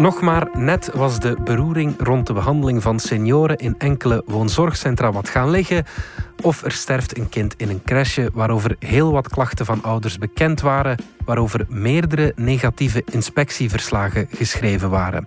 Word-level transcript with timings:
Nog 0.00 0.20
maar 0.20 0.48
net 0.52 0.90
was 0.94 1.18
de 1.18 1.36
beroering 1.44 1.94
rond 1.98 2.26
de 2.26 2.32
behandeling 2.32 2.82
van 2.82 2.98
senioren 2.98 3.56
in 3.56 3.74
enkele 3.78 4.22
woonzorgcentra 4.26 5.12
wat 5.12 5.28
gaan 5.28 5.50
liggen. 5.50 5.84
Of 6.42 6.64
er 6.64 6.72
sterft 6.72 7.18
een 7.18 7.28
kind 7.28 7.54
in 7.56 7.68
een 7.68 7.82
crèche 7.84 8.30
waarover 8.32 8.76
heel 8.78 9.12
wat 9.12 9.28
klachten 9.28 9.66
van 9.66 9.82
ouders 9.82 10.18
bekend 10.18 10.60
waren, 10.60 10.98
waarover 11.24 11.66
meerdere 11.68 12.32
negatieve 12.36 13.02
inspectieverslagen 13.10 14.26
geschreven 14.30 14.90
waren. 14.90 15.24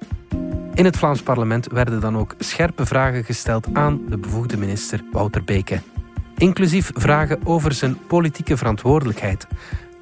In 0.73 0.85
het 0.85 0.97
Vlaams 0.97 1.21
parlement 1.21 1.67
werden 1.71 2.01
dan 2.01 2.17
ook 2.17 2.35
scherpe 2.39 2.85
vragen 2.85 3.23
gesteld 3.23 3.67
aan 3.73 4.01
de 4.09 4.17
bevoegde 4.17 4.57
minister 4.57 5.03
Wouter 5.11 5.43
Beke. 5.43 5.81
Inclusief 6.37 6.91
vragen 6.93 7.39
over 7.43 7.71
zijn 7.71 7.97
politieke 8.07 8.57
verantwoordelijkheid. 8.57 9.47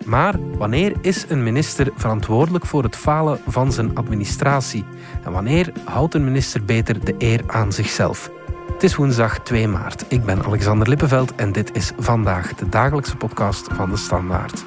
Maar 0.05 0.35
wanneer 0.57 0.93
is 1.01 1.25
een 1.27 1.43
minister 1.43 1.91
verantwoordelijk 1.95 2.65
voor 2.65 2.83
het 2.83 2.95
falen 2.95 3.39
van 3.47 3.71
zijn 3.71 3.95
administratie? 3.95 4.85
En 5.23 5.31
wanneer 5.31 5.71
houdt 5.85 6.13
een 6.13 6.23
minister 6.23 6.65
beter 6.65 7.05
de 7.05 7.15
eer 7.17 7.41
aan 7.47 7.73
zichzelf? 7.73 8.31
Het 8.73 8.83
is 8.83 8.95
woensdag 8.95 9.39
2 9.39 9.67
maart. 9.67 10.05
Ik 10.07 10.25
ben 10.25 10.43
Alexander 10.43 10.89
Lippenveld 10.89 11.35
en 11.35 11.51
dit 11.51 11.75
is 11.75 11.91
vandaag 11.97 12.53
de 12.53 12.69
dagelijkse 12.69 13.15
podcast 13.15 13.67
van 13.73 13.89
de 13.89 13.97
Standaard. 13.97 14.65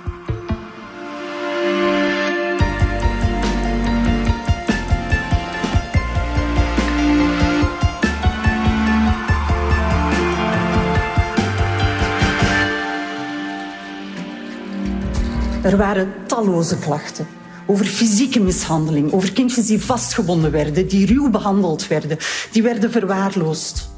Er 15.64 15.76
waren 15.76 16.12
talloze 16.26 16.78
klachten 16.78 17.26
over 17.66 17.84
fysieke 17.84 18.40
mishandeling, 18.40 19.12
over 19.12 19.32
kindjes 19.32 19.66
die 19.66 19.82
vastgebonden 19.82 20.50
werden, 20.50 20.88
die 20.88 21.06
ruw 21.06 21.30
behandeld 21.30 21.88
werden, 21.88 22.18
die 22.50 22.62
werden 22.62 22.90
verwaarloosd. 22.90 23.88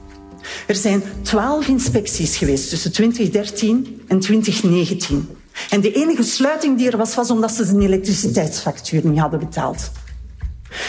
Er 0.67 0.75
zijn 0.75 1.03
twaalf 1.23 1.69
inspecties 1.69 2.37
geweest 2.37 2.69
tussen 2.69 2.93
2013 2.93 4.03
en 4.07 4.21
2019. 4.21 5.29
En 5.71 5.81
de 5.81 5.93
enige 5.93 6.23
sluiting 6.23 6.79
die 6.79 6.91
er 6.91 6.97
was, 6.97 7.15
was 7.15 7.31
omdat 7.31 7.53
ze 7.53 7.65
zijn 7.65 7.81
elektriciteitsfactuur 7.81 9.07
niet 9.07 9.19
hadden 9.19 9.39
betaald. 9.39 9.91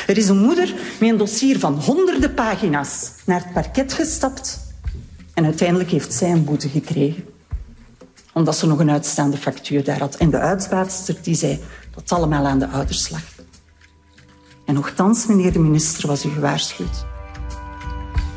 Er 0.08 0.18
is 0.18 0.28
een 0.28 0.40
moeder 0.40 0.74
met 1.00 1.10
een 1.10 1.18
dossier 1.18 1.60
van 1.60 1.74
honderden 1.74 2.34
pagina's 2.34 3.12
naar 3.26 3.44
het 3.44 3.54
parket 3.54 3.94
gestapt 3.94 4.60
en 5.34 5.46
uiteindelijk 5.46 5.90
heeft 5.90 6.14
zij 6.14 6.32
een 6.32 6.44
boete 6.44 6.70
gekregen 6.70 7.24
omdat 8.38 8.58
ze 8.58 8.68
nog 8.68 8.80
een 8.80 8.92
uitstaande 8.92 9.38
factuur 9.38 9.84
daar 9.84 10.00
had. 10.00 10.16
En 10.16 10.30
de 10.30 10.40
uitbaatster 10.40 11.16
die 11.22 11.36
zei 11.36 11.60
dat 11.96 12.12
allemaal 12.12 12.46
aan 12.46 12.60
de 12.60 12.68
ouders 12.68 13.10
lag. 13.10 13.22
En 14.66 14.74
nogthans, 14.74 15.26
meneer 15.26 15.52
de 15.52 15.60
minister, 15.60 16.08
was 16.08 16.26
u 16.26 16.30
gewaarschuwd. 16.30 17.06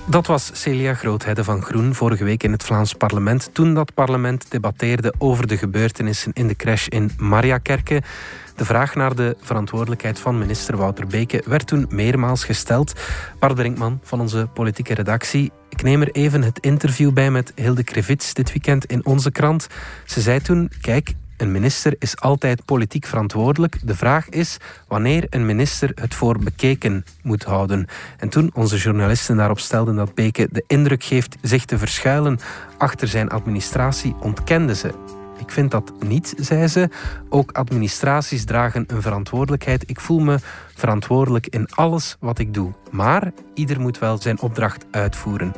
Dat 0.06 0.26
was 0.26 0.50
Celia 0.52 0.94
Groothedde 0.94 1.44
van 1.44 1.62
Groen 1.62 1.94
vorige 1.94 2.24
week 2.24 2.42
in 2.42 2.52
het 2.52 2.62
Vlaams 2.62 2.94
parlement. 2.94 3.50
Toen 3.52 3.74
dat 3.74 3.94
parlement 3.94 4.50
debatteerde 4.50 5.14
over 5.18 5.46
de 5.46 5.56
gebeurtenissen 5.56 6.32
in 6.32 6.48
de 6.48 6.56
crash 6.56 6.86
in 6.86 7.10
Mariakerke. 7.18 8.02
De 8.61 8.66
vraag 8.66 8.94
naar 8.94 9.14
de 9.14 9.36
verantwoordelijkheid 9.41 10.19
van 10.19 10.39
minister 10.39 10.77
Wouter 10.77 11.06
Beke 11.06 11.42
werd 11.47 11.66
toen 11.66 11.86
meermaals 11.89 12.44
gesteld. 12.44 13.00
Bart 13.39 13.55
Brinkman 13.55 14.00
van 14.02 14.20
onze 14.20 14.48
politieke 14.55 14.94
redactie. 14.94 15.52
Ik 15.69 15.83
neem 15.83 16.00
er 16.00 16.11
even 16.11 16.42
het 16.42 16.58
interview 16.58 17.12
bij 17.12 17.30
met 17.30 17.52
Hilde 17.55 17.84
Krevits 17.84 18.34
dit 18.34 18.52
weekend 18.52 18.84
in 18.84 19.06
onze 19.06 19.30
krant. 19.30 19.67
Ze 20.05 20.20
zei 20.20 20.41
toen: 20.41 20.70
Kijk, 20.80 21.14
een 21.36 21.52
minister 21.52 21.94
is 21.98 22.20
altijd 22.20 22.64
politiek 22.64 23.06
verantwoordelijk. 23.06 23.78
De 23.84 23.94
vraag 23.94 24.28
is 24.28 24.56
wanneer 24.89 25.27
een 25.30 25.47
minister 25.47 25.92
het 25.95 26.14
voor 26.14 26.39
bekeken 26.39 27.05
moet 27.22 27.45
houden. 27.45 27.86
En 28.17 28.28
toen 28.28 28.50
onze 28.55 28.77
journalisten 28.77 29.36
daarop 29.36 29.58
stelden 29.58 29.97
dat 29.97 30.14
Beke 30.14 30.48
de 30.50 30.64
indruk 30.67 31.05
geeft 31.05 31.36
zich 31.42 31.64
te 31.64 31.78
verschuilen 31.78 32.39
achter 32.79 33.08
zijn 33.08 33.29
administratie, 33.29 34.14
ontkende 34.20 34.74
ze. 34.74 35.20
Ik 35.40 35.51
vind 35.51 35.70
dat 35.70 35.92
niet, 36.01 36.34
zei 36.36 36.67
ze. 36.67 36.89
Ook 37.28 37.52
administraties 37.52 38.45
dragen 38.45 38.84
een 38.86 39.02
verantwoordelijkheid. 39.02 39.90
Ik 39.90 40.01
voel 40.01 40.18
me 40.18 40.39
verantwoordelijk 40.74 41.46
in 41.46 41.68
alles 41.74 42.17
wat 42.20 42.39
ik 42.39 42.55
doe. 42.55 42.73
Maar 42.90 43.33
ieder 43.55 43.80
moet 43.80 43.98
wel 43.98 44.18
zijn 44.20 44.40
opdracht 44.40 44.86
uitvoeren. 44.90 45.52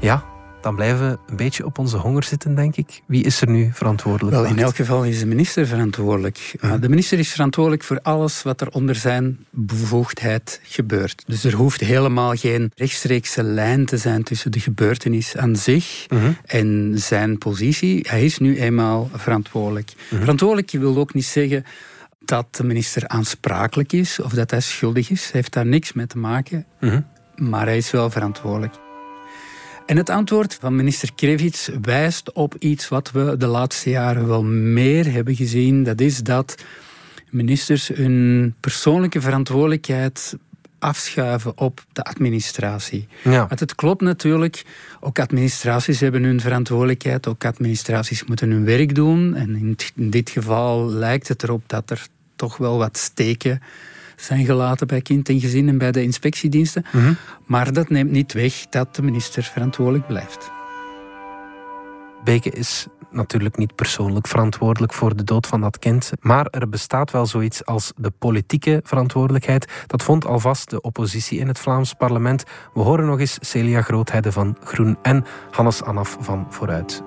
Ja, 0.00 0.24
dan 0.64 0.74
blijven 0.74 1.10
we 1.10 1.18
een 1.26 1.36
beetje 1.36 1.64
op 1.64 1.78
onze 1.78 1.96
honger 1.96 2.24
zitten, 2.24 2.54
denk 2.54 2.76
ik. 2.76 3.02
Wie 3.06 3.24
is 3.24 3.40
er 3.40 3.48
nu 3.48 3.70
verantwoordelijk? 3.72 4.36
Wel, 4.36 4.44
in 4.44 4.58
elk 4.58 4.76
geval 4.76 5.04
is 5.04 5.18
de 5.18 5.26
minister 5.26 5.66
verantwoordelijk. 5.66 6.54
Uh, 6.60 6.74
de 6.80 6.88
minister 6.88 7.18
is 7.18 7.30
verantwoordelijk 7.30 7.82
voor 7.82 7.98
alles 8.02 8.42
wat 8.42 8.60
er 8.60 8.68
onder 8.68 8.94
zijn 8.94 9.46
bevoegdheid 9.50 10.60
gebeurt. 10.62 11.22
Dus 11.26 11.44
er 11.44 11.52
hoeft 11.52 11.80
helemaal 11.80 12.34
geen 12.34 12.72
rechtstreekse 12.74 13.42
lijn 13.42 13.86
te 13.86 13.96
zijn 13.96 14.22
tussen 14.22 14.52
de 14.52 14.60
gebeurtenis 14.60 15.36
aan 15.36 15.56
zich 15.56 16.06
mhm. 16.08 16.32
en 16.46 16.92
zijn 16.94 17.38
positie. 17.38 18.06
Hij 18.08 18.24
is 18.24 18.38
nu 18.38 18.60
eenmaal 18.60 19.10
verantwoordelijk. 19.14 19.92
Mhm. 20.10 20.20
Verantwoordelijk 20.20 20.70
wil 20.70 20.96
ook 20.96 21.14
niet 21.14 21.24
zeggen 21.24 21.64
dat 22.24 22.56
de 22.56 22.64
minister 22.64 23.08
aansprakelijk 23.08 23.92
is 23.92 24.20
of 24.20 24.32
dat 24.32 24.50
hij 24.50 24.60
schuldig 24.60 25.10
is. 25.10 25.22
Hij 25.22 25.30
heeft 25.32 25.52
daar 25.52 25.66
niks 25.66 25.92
mee 25.92 26.06
te 26.06 26.18
maken. 26.18 26.66
Mhm. 26.80 27.00
Maar 27.36 27.66
hij 27.66 27.76
is 27.76 27.90
wel 27.90 28.10
verantwoordelijk. 28.10 28.74
En 29.86 29.96
het 29.96 30.10
antwoord 30.10 30.54
van 30.60 30.76
minister 30.76 31.14
Krevits 31.14 31.70
wijst 31.82 32.32
op 32.32 32.54
iets 32.58 32.88
wat 32.88 33.10
we 33.10 33.36
de 33.36 33.46
laatste 33.46 33.90
jaren 33.90 34.26
wel 34.26 34.44
meer 34.44 35.12
hebben 35.12 35.36
gezien. 35.36 35.82
Dat 35.82 36.00
is 36.00 36.18
dat 36.18 36.64
ministers 37.30 37.88
hun 37.88 38.54
persoonlijke 38.60 39.20
verantwoordelijkheid 39.20 40.36
afschuiven 40.78 41.58
op 41.58 41.84
de 41.92 42.02
administratie. 42.02 43.08
Ja. 43.22 43.46
Want 43.46 43.60
het 43.60 43.74
klopt 43.74 44.02
natuurlijk, 44.02 44.64
ook 45.00 45.18
administraties 45.18 46.00
hebben 46.00 46.22
hun 46.22 46.40
verantwoordelijkheid, 46.40 47.26
ook 47.26 47.44
administraties 47.44 48.24
moeten 48.24 48.50
hun 48.50 48.64
werk 48.64 48.94
doen. 48.94 49.34
En 49.34 49.76
in 49.94 50.10
dit 50.10 50.30
geval 50.30 50.88
lijkt 50.88 51.28
het 51.28 51.42
erop 51.42 51.62
dat 51.66 51.90
er 51.90 52.06
toch 52.36 52.56
wel 52.56 52.78
wat 52.78 52.98
steken 52.98 53.62
zijn 54.16 54.44
gelaten 54.44 54.86
bij 54.86 55.00
kind 55.00 55.28
en 55.28 55.40
gezin 55.40 55.68
en 55.68 55.78
bij 55.78 55.92
de 55.92 56.02
inspectiediensten. 56.02 56.84
Mhm. 56.92 57.12
Maar 57.46 57.72
dat 57.72 57.88
neemt 57.88 58.10
niet 58.10 58.32
weg 58.32 58.66
dat 58.70 58.94
de 58.94 59.02
minister 59.02 59.42
verantwoordelijk 59.42 60.06
blijft. 60.06 60.50
Beke 62.24 62.50
is 62.50 62.86
natuurlijk 63.14 63.56
niet 63.56 63.74
persoonlijk 63.74 64.26
verantwoordelijk 64.26 64.92
voor 64.92 65.16
de 65.16 65.24
dood 65.24 65.46
van 65.46 65.60
dat 65.60 65.78
kind. 65.78 66.10
Maar 66.20 66.46
er 66.50 66.68
bestaat 66.68 67.10
wel 67.10 67.26
zoiets 67.26 67.64
als 67.64 67.92
de 67.96 68.10
politieke 68.10 68.80
verantwoordelijkheid. 68.84 69.72
Dat 69.86 70.02
vond 70.02 70.26
alvast 70.26 70.70
de 70.70 70.80
oppositie 70.80 71.38
in 71.38 71.48
het 71.48 71.58
Vlaams 71.58 71.92
parlement. 71.92 72.44
We 72.74 72.80
horen 72.80 73.06
nog 73.06 73.20
eens 73.20 73.38
Celia 73.40 73.82
Grootheide 73.82 74.32
van 74.32 74.56
Groen 74.64 74.96
en 75.02 75.24
Hannes 75.50 75.82
Anaf 75.82 76.16
van 76.20 76.46
Vooruit. 76.50 77.02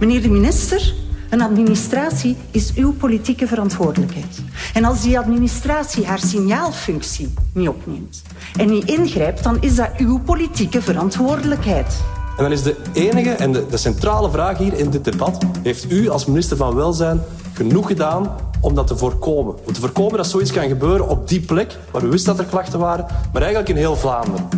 Meneer 0.00 0.22
de 0.22 0.30
minister, 0.30 0.94
een 1.30 1.42
administratie 1.42 2.36
is 2.50 2.72
uw 2.74 2.92
politieke 2.92 3.46
verantwoordelijkheid. 3.46 4.42
En 4.74 4.84
als 4.84 5.02
die 5.02 5.18
administratie 5.18 6.06
haar 6.06 6.18
signaalfunctie 6.18 7.32
niet 7.52 7.68
opneemt 7.68 8.22
en 8.56 8.70
niet 8.70 8.84
ingrijpt, 8.84 9.42
dan 9.42 9.56
is 9.60 9.76
dat 9.76 9.88
uw 9.96 10.18
politieke 10.18 10.82
verantwoordelijkheid. 10.82 12.00
En 12.36 12.42
dan 12.42 12.52
is 12.52 12.62
de 12.62 12.76
enige 12.92 13.30
en 13.30 13.52
de, 13.52 13.66
de 13.66 13.76
centrale 13.76 14.30
vraag 14.30 14.58
hier 14.58 14.72
in 14.72 14.90
dit 14.90 15.04
debat: 15.04 15.44
heeft 15.62 15.92
u 15.92 16.08
als 16.08 16.26
minister 16.26 16.56
van 16.56 16.74
Welzijn 16.74 17.20
genoeg 17.52 17.86
gedaan 17.86 18.36
om 18.60 18.74
dat 18.74 18.86
te 18.86 18.96
voorkomen? 18.96 19.54
Om 19.66 19.72
te 19.72 19.80
voorkomen 19.80 20.16
dat 20.16 20.26
zoiets 20.26 20.52
kan 20.52 20.68
gebeuren 20.68 21.08
op 21.08 21.28
die 21.28 21.40
plek 21.40 21.78
waar 21.90 22.02
we 22.02 22.08
wisten 22.08 22.36
dat 22.36 22.44
er 22.44 22.50
klachten 22.50 22.78
waren, 22.78 23.06
maar 23.32 23.42
eigenlijk 23.42 23.70
in 23.70 23.76
heel 23.76 23.96
Vlaanderen. 23.96 24.48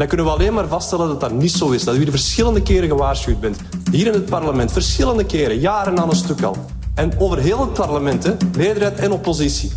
Dan 0.00 0.08
kunnen 0.08 0.26
we 0.26 0.32
alleen 0.32 0.54
maar 0.54 0.68
vaststellen 0.68 1.08
dat 1.08 1.20
dat 1.20 1.32
niet 1.32 1.52
zo 1.52 1.70
is. 1.70 1.84
Dat 1.84 1.96
u 1.96 2.04
er 2.04 2.10
verschillende 2.10 2.62
keren 2.62 2.88
gewaarschuwd 2.88 3.40
bent. 3.40 3.58
Hier 3.90 4.06
in 4.06 4.12
het 4.12 4.24
parlement, 4.24 4.72
verschillende 4.72 5.24
keren, 5.24 5.58
jaren 5.58 5.98
aan 5.98 6.10
een 6.10 6.16
stuk 6.16 6.42
al. 6.42 6.56
En 6.94 7.12
over 7.18 7.38
heel 7.38 7.60
het 7.60 7.72
parlement, 7.72 8.36
meerderheid 8.56 8.98
en 8.98 9.12
oppositie. 9.12 9.72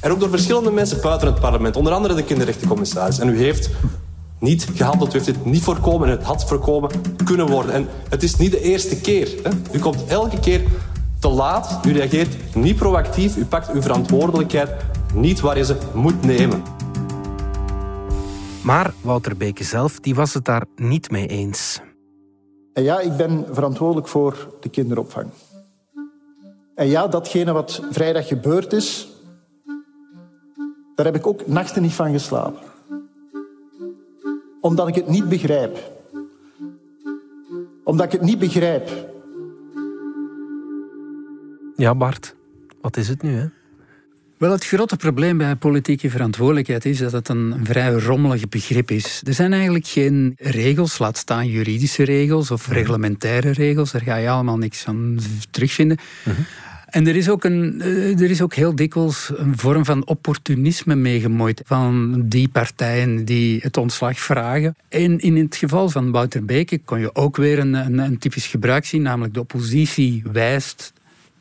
En 0.00 0.10
ook 0.10 0.20
door 0.20 0.28
verschillende 0.28 0.70
mensen 0.70 1.00
buiten 1.00 1.28
het 1.28 1.40
parlement, 1.40 1.76
onder 1.76 1.92
andere 1.92 2.14
de 2.14 2.24
kinderrechtencommissaris. 2.24 3.18
En 3.18 3.28
u 3.28 3.38
heeft 3.38 3.70
niet 4.38 4.68
gehandeld, 4.74 5.10
u 5.10 5.12
heeft 5.12 5.24
dit 5.24 5.44
niet 5.44 5.62
voorkomen 5.62 6.08
en 6.08 6.16
het 6.16 6.26
had 6.26 6.44
voorkomen 6.44 6.90
kunnen 7.24 7.46
worden. 7.46 7.72
En 7.72 7.88
het 8.08 8.22
is 8.22 8.36
niet 8.36 8.50
de 8.50 8.60
eerste 8.60 8.96
keer. 8.96 9.28
Hè. 9.42 9.50
U 9.72 9.78
komt 9.78 10.04
elke 10.06 10.40
keer 10.40 10.62
te 11.18 11.28
laat, 11.28 11.78
u 11.86 11.92
reageert 11.92 12.54
niet 12.54 12.76
proactief, 12.76 13.36
u 13.36 13.44
pakt 13.44 13.72
uw 13.72 13.82
verantwoordelijkheid 13.82 14.70
niet 15.14 15.40
waar 15.40 15.56
je 15.56 15.64
ze 15.64 15.76
moet 15.94 16.24
nemen. 16.24 16.62
Maar 18.68 18.94
Wouter 19.02 19.36
Beke 19.36 19.64
zelf 19.64 20.00
die 20.00 20.14
was 20.14 20.34
het 20.34 20.44
daar 20.44 20.64
niet 20.76 21.10
mee 21.10 21.26
eens. 21.26 21.80
En 22.72 22.82
ja, 22.82 23.00
ik 23.00 23.16
ben 23.16 23.46
verantwoordelijk 23.50 24.08
voor 24.08 24.56
de 24.60 24.68
kinderopvang. 24.68 25.30
En 26.74 26.86
ja, 26.86 27.06
datgene 27.06 27.52
wat 27.52 27.82
vrijdag 27.90 28.28
gebeurd 28.28 28.72
is, 28.72 29.08
daar 30.94 31.06
heb 31.06 31.14
ik 31.14 31.26
ook 31.26 31.46
nachten 31.46 31.82
niet 31.82 31.92
van 31.92 32.12
geslapen. 32.12 32.60
Omdat 34.60 34.88
ik 34.88 34.94
het 34.94 35.08
niet 35.08 35.28
begrijp. 35.28 35.92
Omdat 37.84 38.06
ik 38.06 38.12
het 38.12 38.22
niet 38.22 38.38
begrijp. 38.38 38.90
Ja, 41.76 41.94
Bart, 41.94 42.34
wat 42.80 42.96
is 42.96 43.08
het 43.08 43.22
nu, 43.22 43.34
hè? 43.34 43.57
Wel, 44.38 44.50
het 44.50 44.66
grote 44.66 44.96
probleem 44.96 45.36
bij 45.38 45.56
politieke 45.56 46.10
verantwoordelijkheid 46.10 46.84
is 46.84 46.98
dat 46.98 47.12
het 47.12 47.28
een 47.28 47.54
vrij 47.62 47.92
rommelig 47.92 48.48
begrip 48.48 48.90
is. 48.90 49.22
Er 49.26 49.34
zijn 49.34 49.52
eigenlijk 49.52 49.86
geen 49.86 50.34
regels, 50.38 50.98
laat 50.98 51.16
staan 51.16 51.48
juridische 51.48 52.02
regels 52.02 52.50
of 52.50 52.68
reglementaire 52.68 53.50
regels. 53.50 53.90
Daar 53.90 54.02
ga 54.02 54.16
je 54.16 54.28
allemaal 54.28 54.58
niks 54.58 54.80
van 54.80 55.18
terugvinden. 55.50 55.98
Mhm. 56.24 56.40
En 56.86 57.06
er 57.06 57.16
is, 57.16 57.28
ook 57.28 57.44
een, 57.44 57.80
eh, 57.80 58.20
er 58.20 58.30
is 58.30 58.42
ook 58.42 58.54
heel 58.54 58.74
dikwijls 58.74 59.32
een 59.36 59.58
vorm 59.58 59.84
van 59.84 60.06
opportunisme 60.06 60.94
meegemoeid 60.94 61.62
van 61.64 62.22
die 62.28 62.48
partijen 62.48 63.24
die 63.24 63.60
het 63.62 63.76
ontslag 63.76 64.20
vragen. 64.20 64.76
En 64.88 65.18
in 65.18 65.36
het 65.36 65.56
geval 65.56 65.88
van 65.88 66.10
Wouter 66.10 66.44
Beke 66.44 66.78
kon 66.78 67.00
je 67.00 67.14
ook 67.14 67.36
weer 67.36 67.58
een, 67.58 67.74
een, 67.74 67.98
een 67.98 68.18
typisch 68.18 68.46
gebruik 68.46 68.84
zien, 68.84 69.02
namelijk 69.02 69.34
de 69.34 69.40
oppositie 69.40 70.22
wijst 70.32 70.92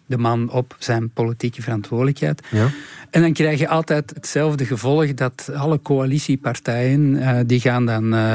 de 0.08 0.18
man 0.18 0.52
op 0.52 0.76
zijn 0.80 1.10
politieke 1.10 1.62
verantwoordelijkheid. 1.62 2.48
Ja. 2.52 2.70
En 3.10 3.22
dan 3.22 3.34
krijg 3.34 3.60
je 3.60 3.68
altijd 3.68 4.12
hetzelfde 4.14 4.66
gevolg 4.66 5.14
dat 5.14 5.50
alle 5.56 5.82
coalitiepartijen 5.82 7.16
uh, 7.16 7.40
die 7.46 7.60
gaan 7.60 7.86
dan 7.86 8.14
uh, 8.14 8.34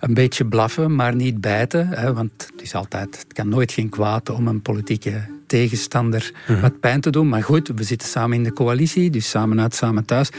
een 0.00 0.14
beetje 0.14 0.44
blaffen, 0.44 0.94
maar 0.94 1.14
niet 1.14 1.40
bijten. 1.40 1.88
Hè, 1.88 2.12
want 2.12 2.30
het, 2.52 2.62
is 2.62 2.74
altijd, 2.74 3.18
het 3.18 3.32
kan 3.32 3.48
nooit 3.48 3.72
geen 3.72 3.88
kwaad 3.88 4.30
om 4.30 4.48
een 4.48 4.62
politieke 4.62 5.38
tegenstander 5.46 6.32
mhm. 6.48 6.60
wat 6.60 6.80
pijn 6.80 7.00
te 7.00 7.10
doen. 7.10 7.28
Maar 7.28 7.42
goed, 7.42 7.68
we 7.68 7.82
zitten 7.82 8.08
samen 8.08 8.36
in 8.36 8.44
de 8.44 8.52
coalitie, 8.52 9.10
dus 9.10 9.30
samen 9.30 9.60
uit, 9.60 9.74
samen 9.74 10.04
thuis. 10.04 10.30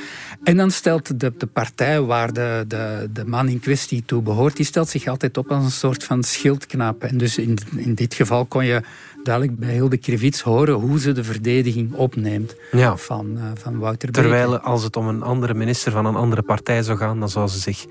En 0.44 0.58
dan 0.58 0.72
stelt 0.72 1.20
de, 1.20 1.34
de 1.38 1.46
partij 1.46 2.02
waar 2.02 2.34
de, 2.34 2.66
de, 2.68 3.10
de 3.14 3.26
man 3.26 3.48
in 3.48 3.60
kwestie 3.60 4.04
toe 4.06 4.22
behoort, 4.22 4.56
die 4.56 4.66
stelt 4.66 4.90
zich 4.90 5.08
altijd 5.08 5.38
op 5.38 5.52
als 5.52 5.64
een 5.64 5.72
soort 5.72 6.04
van 6.04 6.24
schildknap. 6.24 7.04
En 7.04 7.18
dus 7.18 7.38
in, 7.38 7.58
in 7.76 7.94
dit 7.94 8.14
geval 8.14 8.46
kon 8.46 8.66
je 8.66 8.82
duidelijk 9.24 9.60
bij 9.60 9.74
Hilde 9.74 9.98
Krivits 9.98 10.42
horen 10.42 10.74
hoe 10.74 11.00
ze 11.00 11.12
de 11.12 11.24
verdediging 11.24 11.94
opneemt 11.94 12.56
van, 12.96 13.38
uh, 13.38 13.44
van 13.54 13.78
Wouter 13.78 14.12
Terwijl 14.12 14.60
als 14.60 14.84
het 14.84 14.96
om 14.96 15.08
een 15.08 15.24
andere 15.24 15.54
minister 15.54 15.92
van 15.92 16.06
een 16.06 16.16
andere 16.16 16.42
partij 16.42 16.84
zou 16.84 16.98
gaan, 16.98 17.20
dan 17.20 17.30
zou 17.30 17.48
ze 17.48 17.60
zich 17.60 17.86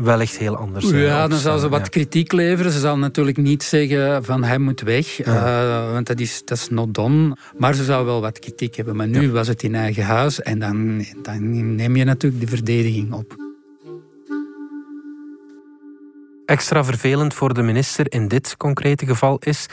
wellicht 0.00 0.36
heel 0.36 0.56
anders 0.56 0.86
zijn. 0.86 1.02
Ja, 1.02 1.28
dan 1.28 1.38
zou 1.38 1.58
ze 1.58 1.68
wat 1.68 1.88
kritiek 1.88 2.32
leveren. 2.32 2.72
Ze 2.72 2.78
zal 2.78 2.98
natuurlijk 2.98 3.36
niet 3.36 3.62
zeggen 3.62 4.24
van 4.24 4.44
hij 4.44 4.58
moet 4.58 4.80
weg, 4.80 5.26
uh, 5.26 5.92
want 5.92 6.06
dat 6.06 6.20
is, 6.20 6.42
dat 6.44 6.58
is 6.58 6.68
not 6.68 6.94
done. 6.94 7.36
Maar 7.56 7.74
ze 7.74 7.84
zou 7.84 8.04
wel 8.04 8.20
wat 8.20 8.38
kritiek 8.38 8.76
hebben. 8.76 8.96
Maar 8.96 9.08
nu 9.08 9.30
was 9.30 9.48
het 9.48 9.62
in 9.62 9.74
eigen 9.74 10.04
huis 10.04 10.42
en 10.42 10.58
dan, 10.58 11.04
dan 11.22 11.74
neem 11.74 11.96
je 11.96 12.04
natuurlijk 12.04 12.42
de 12.42 12.48
verdediging 12.48 13.12
op. 13.12 13.36
Extra 16.46 16.84
vervelend 16.84 17.34
voor 17.34 17.54
de 17.54 17.62
minister 17.62 18.12
in 18.12 18.28
dit 18.28 18.56
concrete 18.56 19.06
geval 19.06 19.38
is 19.38 19.66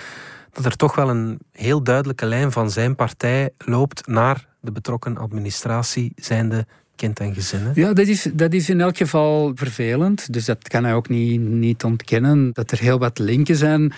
dat 0.51 0.65
er 0.65 0.75
toch 0.75 0.95
wel 0.95 1.09
een 1.09 1.39
heel 1.51 1.83
duidelijke 1.83 2.25
lijn 2.25 2.51
van 2.51 2.71
zijn 2.71 2.95
partij 2.95 3.49
loopt 3.57 4.07
naar 4.07 4.47
de 4.61 4.71
betrokken 4.71 5.17
administratie, 5.17 6.11
zijnde 6.15 6.65
kind 6.95 7.19
en 7.19 7.33
gezinnen. 7.33 7.71
Ja, 7.75 7.93
dat 7.93 8.07
is, 8.07 8.27
dat 8.33 8.53
is 8.53 8.69
in 8.69 8.81
elk 8.81 8.97
geval 8.97 9.51
vervelend. 9.55 10.33
Dus 10.33 10.45
dat 10.45 10.67
kan 10.67 10.83
hij 10.83 10.93
ook 10.93 11.09
niet, 11.09 11.41
niet 11.41 11.83
ontkennen, 11.83 12.49
dat 12.53 12.71
er 12.71 12.79
heel 12.79 12.99
wat 12.99 13.19
linken 13.19 13.55
zijn. 13.55 13.93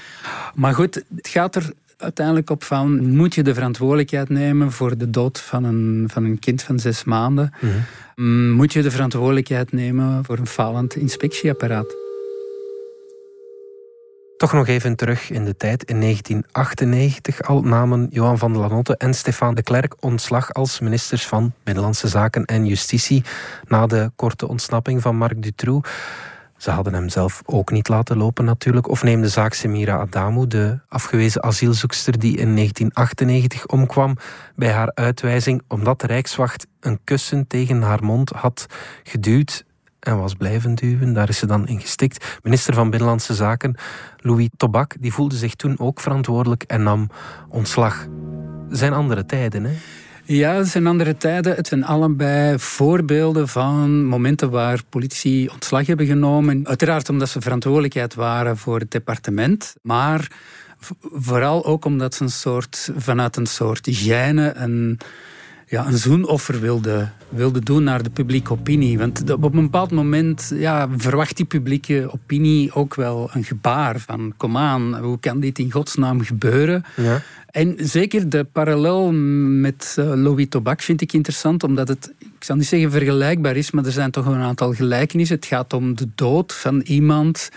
Maar 0.56 0.74
goed, 0.74 1.04
het 1.16 1.28
gaat 1.28 1.56
er 1.56 1.74
uiteindelijk 1.98 2.50
op 2.50 2.64
van... 2.64 3.16
moet 3.16 3.36
je 3.36 3.44
de 3.44 3.54
verantwoordelijkheid 3.54 4.30
nemen 4.30 4.72
voor 4.72 4.98
de 4.98 5.10
dood 5.10 5.40
van 5.40 5.64
een, 5.64 6.06
van 6.12 6.24
een 6.24 6.40
kind 6.40 6.64
van 6.64 6.80
zes 6.80 7.04
maanden? 7.04 7.54
Mhm. 7.60 8.52
Moet 8.52 8.74
je 8.74 8.82
de 8.82 8.92
verantwoordelijkheid 8.92 9.72
nemen 9.72 10.26
voor 10.26 10.38
een 10.38 10.48
falend 10.48 10.96
inspectieapparaat? 10.96 12.07
Toch 14.38 14.54
nog 14.54 14.68
even 14.68 14.96
terug 14.96 15.30
in 15.30 15.46
de 15.46 15.58
tijd. 15.58 15.84
In 15.84 16.02
1998 16.02 17.42
al 17.42 17.62
namen 17.62 18.08
Johan 18.10 18.38
van 18.38 18.52
der 18.52 18.62
Lanotte 18.62 18.98
en 18.98 19.14
Stefan 19.14 19.56
de 19.56 19.64
Klerk 19.64 19.96
ontslag 20.00 20.54
als 20.54 20.80
ministers 20.80 21.28
van 21.28 21.54
Binnenlandse 21.64 22.08
Zaken 22.08 22.46
en 22.46 22.66
Justitie 22.66 23.24
na 23.68 23.88
de 23.88 24.12
korte 24.16 24.48
ontsnapping 24.48 25.02
van 25.02 25.16
Marc 25.16 25.42
Dutroux. 25.42 25.90
Ze 26.58 26.72
hadden 26.72 26.94
hem 26.94 27.10
zelf 27.10 27.42
ook 27.46 27.72
niet 27.72 27.88
laten 27.88 28.18
lopen 28.18 28.46
natuurlijk. 28.46 28.90
Of 28.90 29.04
neem 29.04 29.22
de 29.22 29.30
zaak 29.30 29.54
Semira 29.54 29.98
Adamou, 29.98 30.48
de 30.48 30.80
afgewezen 30.90 31.44
asielzoekster 31.44 32.20
die 32.20 32.38
in 32.38 32.56
1998 32.56 33.66
omkwam 33.66 34.18
bij 34.56 34.72
haar 34.72 34.92
uitwijzing 34.94 35.62
omdat 35.68 36.02
de 36.02 36.08
Rijkswacht 36.08 36.68
een 36.80 37.00
kussen 37.04 37.48
tegen 37.48 37.82
haar 37.82 38.04
mond 38.04 38.30
had 38.30 38.66
geduwd 39.04 39.66
en 40.08 40.18
was 40.18 40.34
blijven 40.34 40.76
duwen. 40.76 41.14
Daar 41.14 41.30
is 41.30 41.38
ze 41.38 41.46
dan 41.46 41.68
in 41.68 41.80
gestikt. 41.80 42.40
Minister 42.44 42.74
van 42.74 42.90
Binnenlandse 42.90 43.34
Zaken, 43.34 43.76
Louis 44.18 44.50
Tobak, 44.58 44.96
die 45.00 45.14
voelde 45.14 45.36
zich 45.36 45.56
toen 45.56 45.80
ook 45.80 46.00
verantwoordelijk 46.00 46.64
en 46.64 46.84
nam 46.84 47.10
ontslag. 47.50 48.08
zijn 48.70 48.94
andere 48.94 49.26
tijden, 49.26 49.64
hè? 49.64 49.72
Ja, 50.24 50.54
het 50.54 50.68
zijn 50.68 50.88
andere 50.88 51.18
tijden. 51.18 51.56
Het 51.56 51.68
zijn 51.68 51.86
allebei 51.86 52.60
voorbeelden 52.60 53.48
van 53.48 54.06
momenten 54.06 54.50
waar 54.50 54.82
politici 54.90 55.50
ontslag 55.50 55.88
hebben 55.88 56.06
genomen. 56.06 56.68
Uiteraard 56.68 57.10
omdat 57.10 57.30
ze 57.30 57.42
verantwoordelijkheid 57.42 58.14
waren 58.14 58.58
voor 58.58 58.80
het 58.80 58.92
departement, 58.92 59.76
maar 59.82 60.32
vooral 61.14 61.66
ook 61.66 61.86
omdat 61.86 62.14
ze 62.16 62.24
een 62.24 62.30
soort, 62.30 62.92
vanuit 62.98 63.36
een 63.36 63.46
soort 63.46 63.90
gêne, 63.92 64.52
een 64.54 65.00
ja, 65.70 65.88
een 65.88 65.98
zoenoffer 65.98 66.60
wilde, 66.60 67.10
wilde 67.30 67.60
doen 67.60 67.84
naar 67.84 68.04
de 68.04 68.10
publieke 68.10 68.52
opinie. 68.52 68.98
Want 68.98 69.32
op 69.32 69.44
een 69.44 69.62
bepaald 69.62 69.92
moment 69.92 70.52
ja, 70.56 70.90
verwacht 70.98 71.38
die 71.38 71.46
publieke 71.46 72.10
opinie 72.12 72.74
ook 72.74 72.96
wel 72.96 73.30
een 73.34 73.44
gebaar 73.44 74.00
van 74.00 74.34
kom 74.38 74.58
aan, 74.58 74.98
hoe 74.98 75.20
kan 75.20 75.40
dit 75.40 75.60
in 75.60 75.72
godsnaam 75.72 76.22
gebeuren? 76.22 76.84
Ja. 76.96 77.22
En 77.52 77.76
zeker 77.78 78.30
de 78.30 78.44
parallel 78.44 79.12
met 79.12 79.96
uh, 80.00 80.14
Louis 80.16 80.46
Tobak 80.50 80.82
vind 80.82 81.02
ik 81.02 81.14
interessant, 81.14 81.64
omdat 81.64 81.88
het, 81.88 82.14
ik 82.20 82.44
zal 82.44 82.56
niet 82.56 82.68
zeggen 82.68 82.92
vergelijkbaar 82.92 83.56
is, 83.56 83.72
maar 83.72 83.86
er 83.86 83.92
zijn 83.92 84.12
toch 84.12 84.26
een 84.26 84.42
aantal 84.42 84.74
gelijkenissen. 84.74 85.36
Het 85.36 85.46
gaat 85.46 85.74
om 85.74 85.96
de 85.96 86.08
dood 86.16 86.54
van 86.54 86.80
iemand 86.80 87.50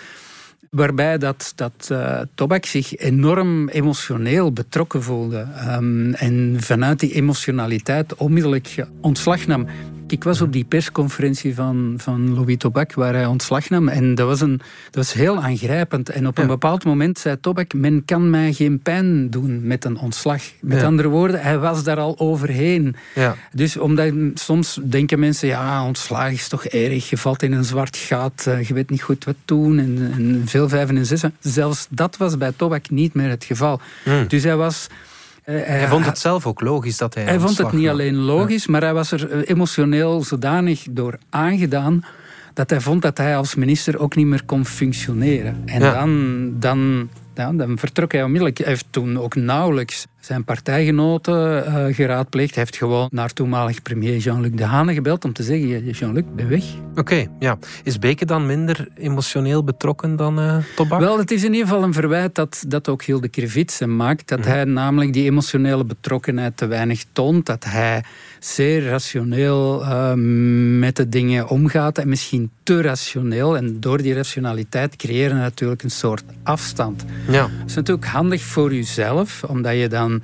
waarbij 0.70 1.18
dat, 1.18 1.52
dat 1.54 1.88
uh, 1.92 2.20
Tobak 2.34 2.64
zich 2.64 2.96
enorm 2.96 3.68
emotioneel 3.68 4.52
betrokken 4.52 5.02
voelde. 5.02 5.46
Um, 5.68 6.14
en 6.14 6.56
vanuit 6.60 7.00
die 7.00 7.12
emotionaliteit 7.12 8.14
onmiddellijk 8.14 8.86
ontslag 9.00 9.46
nam. 9.46 9.66
Ik 10.10 10.24
was 10.24 10.40
op 10.40 10.52
die 10.52 10.64
persconferentie 10.64 11.54
van, 11.54 11.94
van 11.96 12.34
Louis 12.34 12.56
Tobak 12.56 12.94
waar 12.94 13.14
hij 13.14 13.26
ontslag 13.26 13.68
nam. 13.68 13.88
En 13.88 14.14
dat 14.14 14.26
was, 14.26 14.40
een, 14.40 14.56
dat 14.84 14.94
was 14.94 15.12
heel 15.12 15.42
aangrijpend. 15.42 16.08
En 16.08 16.26
op 16.26 16.38
een 16.38 16.46
bepaald 16.46 16.84
moment 16.84 17.18
zei 17.18 17.40
Tobak: 17.40 17.72
Men 17.72 18.04
kan 18.04 18.30
mij 18.30 18.52
geen 18.52 18.80
pijn 18.80 19.30
doen 19.30 19.66
met 19.66 19.84
een 19.84 19.98
ontslag. 19.98 20.42
Met 20.60 20.82
andere 20.82 21.08
woorden, 21.08 21.40
hij 21.42 21.58
was 21.58 21.84
daar 21.84 21.98
al 21.98 22.18
overheen. 22.18 22.96
Ja. 23.14 23.36
Dus 23.52 23.76
omdat 23.76 24.12
soms 24.34 24.80
denken 24.82 25.18
mensen: 25.18 25.48
ja, 25.48 25.84
ontslag 25.84 26.30
is 26.30 26.48
toch 26.48 26.64
erg. 26.64 27.10
Je 27.10 27.16
valt 27.16 27.42
in 27.42 27.52
een 27.52 27.64
zwart 27.64 27.96
gat. 27.96 28.44
Eh, 28.46 28.62
je 28.62 28.74
weet 28.74 28.90
niet 28.90 29.02
goed 29.02 29.24
wat 29.24 29.36
doen. 29.44 29.78
En, 29.78 30.12
en 30.16 30.42
veel 30.46 30.68
vijven 30.68 30.96
en 30.96 31.06
zessen. 31.06 31.34
Zelfs 31.40 31.86
dat 31.90 32.16
was 32.16 32.38
bij 32.38 32.52
Tobak 32.56 32.90
niet 32.90 33.14
meer 33.14 33.28
het 33.28 33.44
geval. 33.44 33.80
Hmm. 34.04 34.28
Dus 34.28 34.42
hij 34.42 34.56
was 34.56 34.88
hij, 35.50 35.78
hij, 35.78 35.88
vond 35.88 36.06
het 36.06 36.18
zelf 36.18 36.46
ook 36.46 36.60
logisch 36.60 36.96
dat 36.96 37.14
hij. 37.14 37.24
Hij 37.24 37.40
vond 37.40 37.58
het 37.58 37.72
niet 37.72 37.88
alleen 37.88 38.16
logisch, 38.16 38.66
maar 38.66 38.80
hij 38.80 38.94
was 38.94 39.12
er 39.12 39.30
eh, 39.30 39.40
emotioneel 39.44 40.22
zodanig 40.22 40.86
door 40.90 41.18
aangedaan 41.30 42.04
dat 42.54 42.70
hij 42.70 42.80
vond 42.80 43.02
dat 43.02 43.18
hij 43.18 43.36
als 43.36 43.54
minister 43.54 43.98
ook 43.98 44.16
niet 44.16 44.26
meer 44.26 44.44
kon 44.44 44.64
functioneren. 44.66 45.62
En 45.64 45.80
dan, 45.80 46.52
dan 46.58 47.08
ja, 47.34 47.52
dan 47.52 47.78
vertrok 47.78 48.12
hij 48.12 48.22
onmiddellijk. 48.22 48.58
Hij 48.58 48.66
heeft 48.66 48.86
toen 48.90 49.18
ook 49.18 49.34
nauwelijks 49.34 50.06
zijn 50.20 50.44
partijgenoten 50.44 51.64
uh, 51.66 51.94
geraadpleegd. 51.94 52.54
Hij 52.54 52.62
heeft 52.62 52.76
gewoon 52.76 53.08
naar 53.12 53.32
toenmalig 53.32 53.82
premier 53.82 54.16
Jean-Luc 54.16 54.52
Dehane 54.54 54.94
gebeld 54.94 55.24
om 55.24 55.32
te 55.32 55.42
zeggen: 55.42 55.90
Jean-Luc, 55.90 56.24
ben 56.34 56.48
weg. 56.48 56.64
Oké, 56.94 57.26
ja. 57.38 57.58
Is 57.84 57.98
Beke 57.98 58.24
dan 58.24 58.46
minder 58.46 58.88
emotioneel 58.94 59.64
betrokken 59.64 60.16
dan 60.16 60.40
uh, 60.40 60.56
Tobak? 60.76 61.00
Wel, 61.00 61.18
het 61.18 61.30
is 61.30 61.44
in 61.44 61.52
ieder 61.52 61.68
geval 61.68 61.82
een 61.82 61.92
verwijt 61.92 62.34
dat, 62.34 62.64
dat 62.68 62.88
ook 62.88 63.02
Hilde 63.02 63.28
Krivits 63.28 63.80
maakt. 63.80 64.28
Dat 64.28 64.38
mhm. 64.38 64.48
hij 64.48 64.64
namelijk 64.64 65.12
die 65.12 65.24
emotionele 65.24 65.84
betrokkenheid 65.84 66.56
te 66.56 66.66
weinig 66.66 67.04
toont. 67.12 67.46
Dat 67.46 67.64
hij 67.64 68.04
zeer 68.38 68.84
rationeel 68.84 69.82
uh, 69.82 70.12
met 70.78 70.96
de 70.96 71.08
dingen 71.08 71.48
omgaat 71.48 71.98
en 71.98 72.08
misschien 72.08 72.50
te 72.62 72.82
rationeel. 72.82 73.56
En 73.56 73.80
door 73.80 74.02
die 74.02 74.14
rationaliteit 74.14 74.96
creëren 74.96 75.36
natuurlijk 75.36 75.82
een 75.82 75.90
soort 75.90 76.24
afstand. 76.42 77.04
Ja. 77.28 77.42
Dat 77.42 77.66
is 77.66 77.74
natuurlijk 77.74 78.06
handig 78.06 78.42
voor 78.42 78.74
jezelf, 78.74 79.44
omdat 79.44 79.76
je 79.76 79.88
dan 79.88 80.22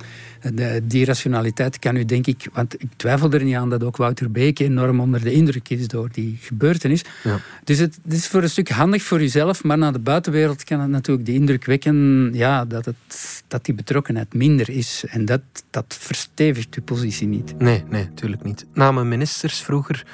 de, 0.53 0.81
die 0.83 1.05
rationaliteit 1.05 1.79
kan 1.79 1.95
u 1.95 2.05
denk 2.05 2.27
ik, 2.27 2.49
want 2.53 2.81
ik 2.81 2.89
twijfel 2.95 3.31
er 3.31 3.43
niet 3.43 3.55
aan 3.55 3.69
dat 3.69 3.83
ook 3.83 3.97
Wouter 3.97 4.31
Beek 4.31 4.59
enorm 4.59 4.99
onder 4.99 5.23
de 5.23 5.31
indruk 5.31 5.69
is 5.69 5.87
door 5.87 6.09
die 6.11 6.37
gebeurtenis. 6.41 7.03
Ja. 7.23 7.39
Dus 7.63 7.77
het, 7.77 7.99
het, 8.03 8.13
is 8.13 8.27
voor 8.27 8.43
een 8.43 8.49
stuk 8.49 8.69
handig 8.69 9.03
voor 9.03 9.19
jezelf, 9.19 9.63
maar 9.63 9.77
naar 9.77 9.93
de 9.93 9.99
buitenwereld 9.99 10.63
kan 10.63 10.79
het 10.79 10.89
natuurlijk 10.89 11.25
de 11.25 11.33
indruk 11.33 11.65
wekken 11.65 12.29
ja, 12.33 12.65
dat, 12.65 12.85
het, 12.85 13.43
dat 13.47 13.65
die 13.65 13.75
betrokkenheid 13.75 14.33
minder 14.33 14.69
is. 14.69 15.03
En 15.09 15.25
dat, 15.25 15.41
dat 15.69 15.97
verstevigt 15.99 16.75
uw 16.75 16.83
positie 16.83 17.27
niet. 17.27 17.59
Nee, 17.59 17.83
nee, 17.89 18.03
natuurlijk 18.03 18.43
niet. 18.43 18.65
Namen 18.73 19.07
ministers 19.07 19.61
vroeger 19.61 20.05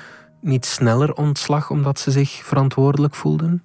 niet 0.42 0.66
sneller 0.66 1.13
ontslag 1.13 1.70
omdat 1.70 2.00
ze 2.00 2.12
zich 2.12 2.30
verantwoordelijk 2.30 3.16
voelden? 3.16 3.63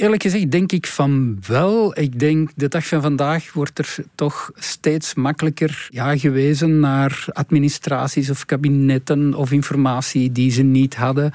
Eerlijk 0.00 0.22
gezegd 0.22 0.50
denk 0.50 0.72
ik 0.72 0.86
van 0.86 1.38
wel. 1.46 1.98
Ik 1.98 2.18
denk 2.18 2.50
de 2.56 2.68
dag 2.68 2.86
van 2.86 3.02
vandaag 3.02 3.52
wordt 3.52 3.78
er 3.78 3.96
toch 4.14 4.50
steeds 4.54 5.14
makkelijker 5.14 5.88
ja, 5.90 6.16
gewezen 6.16 6.80
naar 6.80 7.24
administraties 7.32 8.30
of 8.30 8.44
kabinetten 8.44 9.34
of 9.34 9.52
informatie 9.52 10.32
die 10.32 10.50
ze 10.50 10.62
niet 10.62 10.96
hadden. 10.96 11.32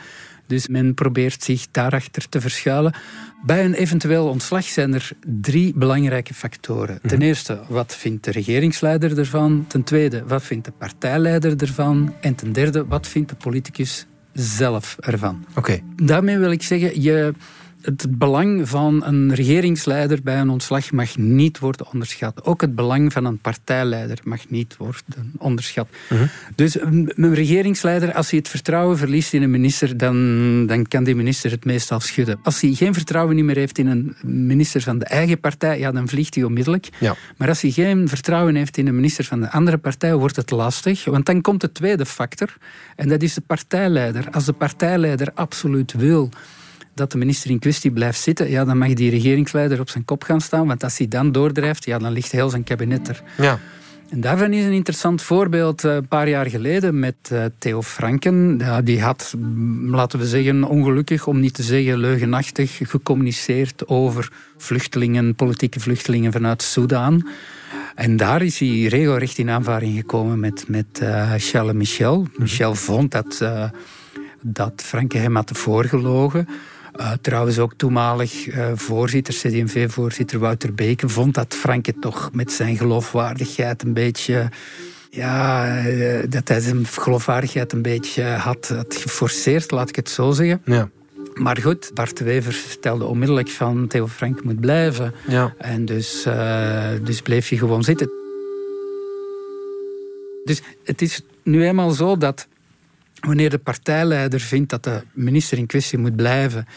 Dus 0.47 0.67
men 0.67 0.93
probeert 0.93 1.43
zich 1.43 1.65
daarachter 1.71 2.29
te 2.29 2.41
verschuilen. 2.41 2.95
Bij 3.45 3.65
een 3.65 3.73
eventueel 3.73 4.27
ontslag 4.27 4.63
zijn 4.63 4.93
er 4.93 5.11
drie 5.41 5.73
belangrijke 5.75 6.33
factoren. 6.33 6.99
Ten 7.01 7.17
mhm. 7.17 7.27
eerste, 7.27 7.59
wat 7.67 7.95
vindt 7.95 8.23
de 8.23 8.31
regeringsleider 8.31 9.17
ervan? 9.17 9.65
Ten 9.67 9.83
tweede, 9.83 10.23
wat 10.27 10.43
vindt 10.43 10.65
de 10.65 10.71
partijleider 10.71 11.61
ervan? 11.61 12.13
En 12.21 12.35
ten 12.35 12.53
derde, 12.53 12.85
wat 12.85 13.07
vindt 13.07 13.29
de 13.29 13.35
politicus 13.35 14.05
zelf 14.33 14.97
ervan? 14.99 15.45
Oké. 15.55 15.79
Daarmee 15.95 16.37
wil 16.37 16.51
ik 16.51 16.63
zeggen, 16.63 17.01
je 17.01 17.33
het 17.85 18.17
belang 18.17 18.69
van 18.69 19.05
een 19.05 19.33
regeringsleider 19.33 20.19
bij 20.23 20.39
een 20.39 20.49
ontslag 20.49 20.91
mag 20.91 21.17
niet 21.17 21.59
worden 21.59 21.91
onderschat. 21.91 22.45
Ook 22.45 22.61
het 22.61 22.75
belang 22.75 23.13
van 23.13 23.25
een 23.25 23.37
partijleider 23.37 24.19
mag 24.23 24.49
niet 24.49 24.77
worden 24.77 25.33
onderschat. 25.37 25.87
Mhm. 26.09 26.25
Dus 26.55 26.79
een 26.81 27.33
regeringsleider, 27.33 28.13
als 28.13 28.29
hij 28.29 28.39
het 28.39 28.49
vertrouwen 28.49 28.97
verliest 28.97 29.33
in 29.33 29.41
een 29.41 29.51
minister, 29.51 29.97
dan, 29.97 30.65
dan 30.67 30.87
kan 30.87 31.03
die 31.03 31.15
minister 31.15 31.51
het 31.51 31.65
meestal 31.65 31.99
schudden. 31.99 32.39
Als 32.43 32.61
hij 32.61 32.73
geen 32.73 32.93
vertrouwen 32.93 33.45
meer 33.45 33.55
heeft 33.55 33.77
in 33.77 33.87
een 33.87 34.15
minister 34.23 34.81
van 34.81 34.99
de 34.99 35.05
eigen 35.05 35.39
partij, 35.39 35.79
ja, 35.79 35.91
dan 35.91 36.07
vliegt 36.07 36.35
hij 36.35 36.43
onmiddellijk. 36.43 36.89
Ja. 36.99 37.15
Maar 37.37 37.47
als 37.47 37.61
hij 37.61 37.71
geen 37.71 38.07
vertrouwen 38.07 38.55
heeft 38.55 38.77
in 38.77 38.87
een 38.87 38.95
minister 38.95 39.25
van 39.25 39.39
de 39.41 39.51
andere 39.51 39.77
partij, 39.77 40.15
wordt 40.15 40.35
het 40.35 40.51
lastig. 40.51 41.05
Want 41.05 41.25
dan 41.25 41.41
komt 41.41 41.61
de 41.61 41.71
tweede 41.71 42.05
factor, 42.05 42.57
en 42.95 43.09
dat 43.09 43.21
is 43.21 43.33
de 43.33 43.41
partijleider. 43.41 44.27
Als 44.31 44.45
de 44.45 44.53
partijleider 44.53 45.31
absoluut 45.33 45.93
wil 45.93 46.29
dat 46.95 47.11
de 47.11 47.17
minister 47.17 47.49
in 47.49 47.59
kwestie 47.59 47.91
blijft 47.91 48.19
zitten, 48.19 48.49
ja, 48.49 48.65
dan 48.65 48.77
mag 48.77 48.93
die 48.93 49.09
regeringsleider 49.09 49.79
op 49.79 49.89
zijn 49.89 50.05
kop 50.05 50.23
gaan 50.23 50.41
staan. 50.41 50.67
Want 50.67 50.83
als 50.83 50.97
hij 50.97 51.07
dan 51.07 51.31
doordrijft, 51.31 51.85
ja, 51.85 51.97
dan 51.97 52.11
ligt 52.11 52.31
heel 52.31 52.49
zijn 52.49 52.63
kabinet 52.63 53.07
er. 53.07 53.21
Ja. 53.37 53.59
En 54.09 54.21
daarvan 54.21 54.53
is 54.53 54.65
een 54.65 54.71
interessant 54.71 55.21
voorbeeld 55.21 55.83
eh, 55.83 55.95
een 55.95 56.07
paar 56.07 56.29
jaar 56.29 56.45
geleden 56.45 56.99
met 56.99 57.15
uh, 57.31 57.45
Theo 57.57 57.81
Franken. 57.81 58.61
Die 58.83 59.01
had, 59.01 59.33
mm, 59.37 59.95
laten 59.95 60.19
we 60.19 60.27
zeggen, 60.27 60.63
ongelukkig, 60.63 61.27
om 61.27 61.39
niet 61.39 61.53
te 61.53 61.63
zeggen 61.63 61.97
leugenachtig, 61.97 62.79
gecommuniceerd 62.83 63.87
over 63.87 64.31
vluchtelingen, 64.57 65.35
politieke 65.35 65.79
vluchtelingen 65.79 66.31
vanuit 66.31 66.61
Soudaan. 66.61 67.27
En 67.95 68.17
daar 68.17 68.41
is 68.41 68.59
hij 68.59 68.85
regelrecht 68.85 69.37
in 69.37 69.49
aanvaring 69.49 69.95
gekomen 69.95 70.39
met, 70.39 70.65
met 70.67 70.99
uh, 71.03 71.33
Charles 71.37 71.73
Michel. 71.73 72.21
Mhm. 72.21 72.41
Michel 72.41 72.75
vond 72.75 73.11
dat, 73.11 73.39
uh, 73.41 73.69
dat 74.41 74.73
Franke 74.85 75.17
hem 75.17 75.35
had 75.35 75.51
voorgelogen. 75.53 76.47
Uh, 76.99 77.11
trouwens 77.21 77.59
ook 77.59 77.73
toenmalig 77.77 78.47
uh, 78.47 78.67
voorzitter, 78.75 79.33
CD&V-voorzitter 79.33 80.39
Wouter 80.39 80.73
Beken, 80.73 81.09
vond 81.09 81.33
dat 81.33 81.55
Franke 81.55 81.93
toch 81.99 82.29
met 82.33 82.51
zijn 82.51 82.77
geloofwaardigheid 82.77 83.83
een 83.83 83.93
beetje... 83.93 84.49
Ja, 85.09 85.85
uh, 85.85 86.23
dat 86.29 86.47
hij 86.47 86.59
zijn 86.59 86.85
geloofwaardigheid 86.85 87.73
een 87.73 87.81
beetje 87.81 88.23
had, 88.23 88.67
had 88.67 88.95
geforceerd, 88.95 89.71
laat 89.71 89.89
ik 89.89 89.95
het 89.95 90.09
zo 90.09 90.31
zeggen. 90.31 90.61
Ja. 90.65 90.89
Maar 91.33 91.57
goed, 91.57 91.91
Bart 91.93 92.19
Wever 92.19 92.53
stelde 92.53 93.05
onmiddellijk 93.05 93.49
van 93.49 93.87
Theo 93.87 94.07
Frank 94.07 94.43
moet 94.43 94.59
blijven. 94.59 95.13
Ja. 95.27 95.53
En 95.57 95.85
dus, 95.85 96.27
dus 97.03 97.21
bleef 97.21 97.49
hij 97.49 97.57
gewoon 97.57 97.83
zitten. 97.83 98.09
Dus 100.43 100.61
het 100.83 101.01
is 101.01 101.21
nu 101.43 101.65
eenmaal 101.65 101.91
zo 101.91 102.17
dat 102.17 102.47
wanneer 103.19 103.49
de 103.49 103.57
partijleider 103.57 104.39
vindt 104.39 104.69
dat 104.69 104.83
de 104.83 105.01
minister 105.13 105.57
in 105.57 105.65
kwestie 105.65 105.97
moet 105.97 106.15
blijven 106.15 106.67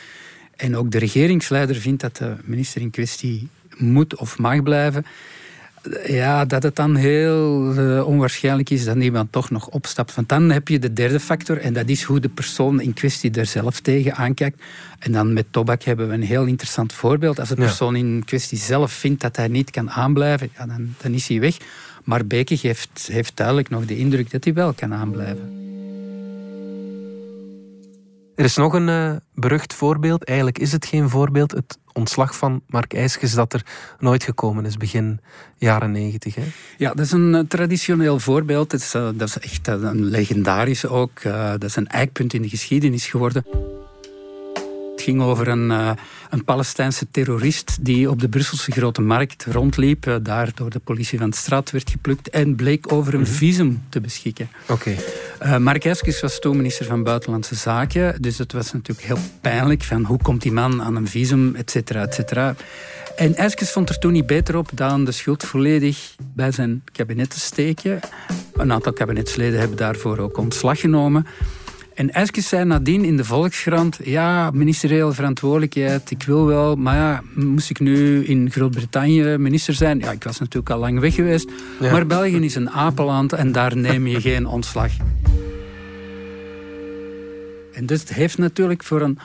en 0.57 0.77
ook 0.77 0.91
de 0.91 0.99
regeringsleider 0.99 1.77
vindt 1.77 2.01
dat 2.01 2.17
de 2.17 2.37
minister 2.45 2.81
in 2.81 2.91
kwestie 2.91 3.49
moet 3.77 4.17
of 4.17 4.39
mag 4.39 4.63
blijven, 4.63 5.05
ja, 6.07 6.45
dat 6.45 6.63
het 6.63 6.77
dan 6.77 6.95
heel 6.95 7.75
uh, 7.79 8.07
onwaarschijnlijk 8.07 8.71
is 8.71 8.85
dat 8.85 8.97
iemand 8.97 9.33
toch 9.33 9.51
nog 9.51 9.69
opstapt. 9.69 10.15
Want 10.15 10.29
dan 10.29 10.51
heb 10.51 10.69
je 10.69 10.79
de 10.79 10.93
derde 10.93 11.21
factor 11.21 11.59
en 11.59 11.73
dat 11.73 11.89
is 11.89 12.03
hoe 12.03 12.21
de 12.21 12.29
persoon 12.29 12.81
in 12.81 12.93
kwestie 12.93 13.31
er 13.31 13.47
zelf 13.47 13.81
tegen 13.81 14.15
aankijkt. 14.15 14.63
En 14.99 15.13
dan 15.13 15.33
met 15.33 15.47
Tobak 15.51 15.83
hebben 15.83 16.09
we 16.09 16.15
een 16.15 16.23
heel 16.23 16.45
interessant 16.45 16.93
voorbeeld. 16.93 17.41
Als 17.41 17.49
de 17.49 17.55
persoon 17.55 17.97
in 17.97 18.23
kwestie 18.25 18.59
zelf 18.59 18.93
vindt 18.93 19.21
dat 19.21 19.37
hij 19.37 19.49
niet 19.49 19.71
kan 19.71 19.91
aanblijven, 19.91 20.51
ja, 20.59 20.67
dan, 20.67 20.95
dan 21.03 21.13
is 21.13 21.29
hij 21.29 21.41
weg. 21.41 21.57
Maar 22.05 22.27
Beke 22.27 22.59
heeft, 22.61 23.09
heeft 23.13 23.37
duidelijk 23.37 23.69
nog 23.69 23.85
de 23.85 23.97
indruk 23.97 24.31
dat 24.31 24.45
hij 24.45 24.53
wel 24.53 24.73
kan 24.73 24.95
aanblijven. 24.95 25.53
Er 28.39 28.45
is 28.45 28.57
nog 28.57 28.73
een 28.73 28.89
uh, 28.89 29.13
berucht 29.35 29.75
voorbeeld. 29.75 30.25
Eigenlijk 30.25 30.59
is 30.59 30.73
het 30.73 30.87
geen 30.87 31.09
voorbeeld. 31.09 31.51
Het 31.51 31.79
ontslag 31.93 32.37
van 32.37 32.63
Mark 32.67 32.95
IJskes 32.95 33.35
dat 33.35 33.53
er 33.53 33.63
nooit 33.99 34.23
gekomen 34.23 34.67
is, 34.67 34.77
begin 34.77 35.21
jaren 35.57 35.91
negentig. 35.91 36.37
Ja, 36.77 36.89
dat 36.89 37.05
is 37.05 37.13
een 37.13 37.35
uh, 37.35 37.41
traditioneel 37.41 38.19
voorbeeld. 38.19 38.71
Dat 38.71 38.81
is, 38.81 38.95
uh, 38.95 39.09
dat 39.15 39.29
is 39.29 39.39
echt 39.39 39.67
een 39.67 40.05
legendarisch 40.05 40.87
ook. 40.87 41.23
dat 41.23 41.65
is 41.65 41.77
een 41.77 41.87
eikpunt 41.87 42.35
in 42.35 42.43
de 42.43 42.49
geschiedenis 42.49 43.07
geworden. 43.07 43.45
Ging 45.09 45.23
over 45.23 45.49
een, 45.49 45.71
uh, 45.71 45.91
een 46.31 46.45
Palestijnse 46.45 47.07
terrorist 47.11 47.79
die 47.81 48.11
op 48.11 48.21
de 48.21 48.29
Brusselse 48.29 48.73
Grote 48.73 49.01
Markt 49.01 49.45
rondliep, 49.45 50.07
uh, 50.07 50.17
daar 50.23 50.51
door 50.55 50.71
de 50.71 50.79
politie 50.79 51.19
van 51.19 51.31
de 51.31 51.37
straat 51.37 51.71
werd 51.71 51.91
geplukt 51.91 52.31
en 52.31 52.55
bleek 52.55 52.93
over 52.93 53.15
een 53.15 53.21
mhm. 53.21 53.31
visum 53.31 53.83
te 53.89 54.01
beschikken. 54.01 54.49
Oké. 54.69 54.73
Okay. 54.73 54.99
Uh, 55.53 55.65
Mark 55.65 55.85
Eskes 55.85 56.21
was 56.21 56.41
toen 56.41 56.57
minister 56.57 56.87
van 56.87 57.03
Buitenlandse 57.03 57.55
Zaken, 57.55 58.23
dus 58.23 58.39
het 58.39 58.53
was 58.53 58.73
natuurlijk 58.73 59.07
heel 59.07 59.19
pijnlijk 59.41 59.83
van 59.83 60.05
hoe 60.05 60.19
komt 60.23 60.43
die 60.43 60.53
man 60.53 60.83
aan 60.83 60.97
een 60.97 61.09
visum, 61.09 61.55
et 61.55 61.71
cetera, 61.71 62.03
et 62.03 62.15
cetera. 62.15 62.55
En 63.17 63.35
Eskes 63.35 63.71
vond 63.71 63.89
er 63.89 63.99
toen 63.99 64.13
niet 64.13 64.27
beter 64.27 64.57
op 64.57 64.71
dan 64.75 65.05
de 65.05 65.13
schuld 65.13 65.45
volledig 65.45 66.15
bij 66.35 66.53
zijn 66.53 66.83
kabinet 66.93 67.31
te 67.31 67.41
steken. 67.41 68.01
Een 68.53 68.73
aantal 68.73 68.93
kabinetsleden 68.93 69.59
hebben 69.59 69.77
daarvoor 69.77 70.19
ook 70.19 70.37
ontslag 70.37 70.81
genomen. 70.81 71.27
En 71.99 72.13
Eskes 72.13 72.49
zei 72.49 72.65
nadien 72.65 73.05
in 73.05 73.17
de 73.17 73.25
Volkskrant... 73.25 73.99
ja, 74.03 74.51
ministeriële 74.51 75.13
verantwoordelijkheid, 75.13 76.11
ik 76.11 76.23
wil 76.23 76.47
wel... 76.47 76.77
maar 76.77 76.97
ja, 76.97 77.23
moest 77.35 77.71
ik 77.71 77.81
nu 77.81 78.25
in 78.25 78.51
Groot-Brittannië 78.51 79.37
minister 79.37 79.75
zijn? 79.75 79.99
Ja, 79.99 80.11
ik 80.11 80.25
was 80.25 80.39
natuurlijk 80.39 80.71
al 80.71 80.79
lang 80.79 81.01
weg 81.01 81.15
geweest. 81.15 81.51
Maar 81.81 82.07
België 82.07 82.45
is 82.45 82.55
een 82.55 82.71
apenland 82.71 83.33
en 83.33 83.53
daar 83.53 83.77
neem 83.77 84.07
je 84.07 84.21
geen 84.21 84.47
ontslag. 84.47 84.93
En 87.73 87.87
dus 87.87 88.01
het 88.01 88.15
heeft 88.15 88.39
natuurlijk 88.39 88.85
voor 88.85 89.01
een 89.01 89.19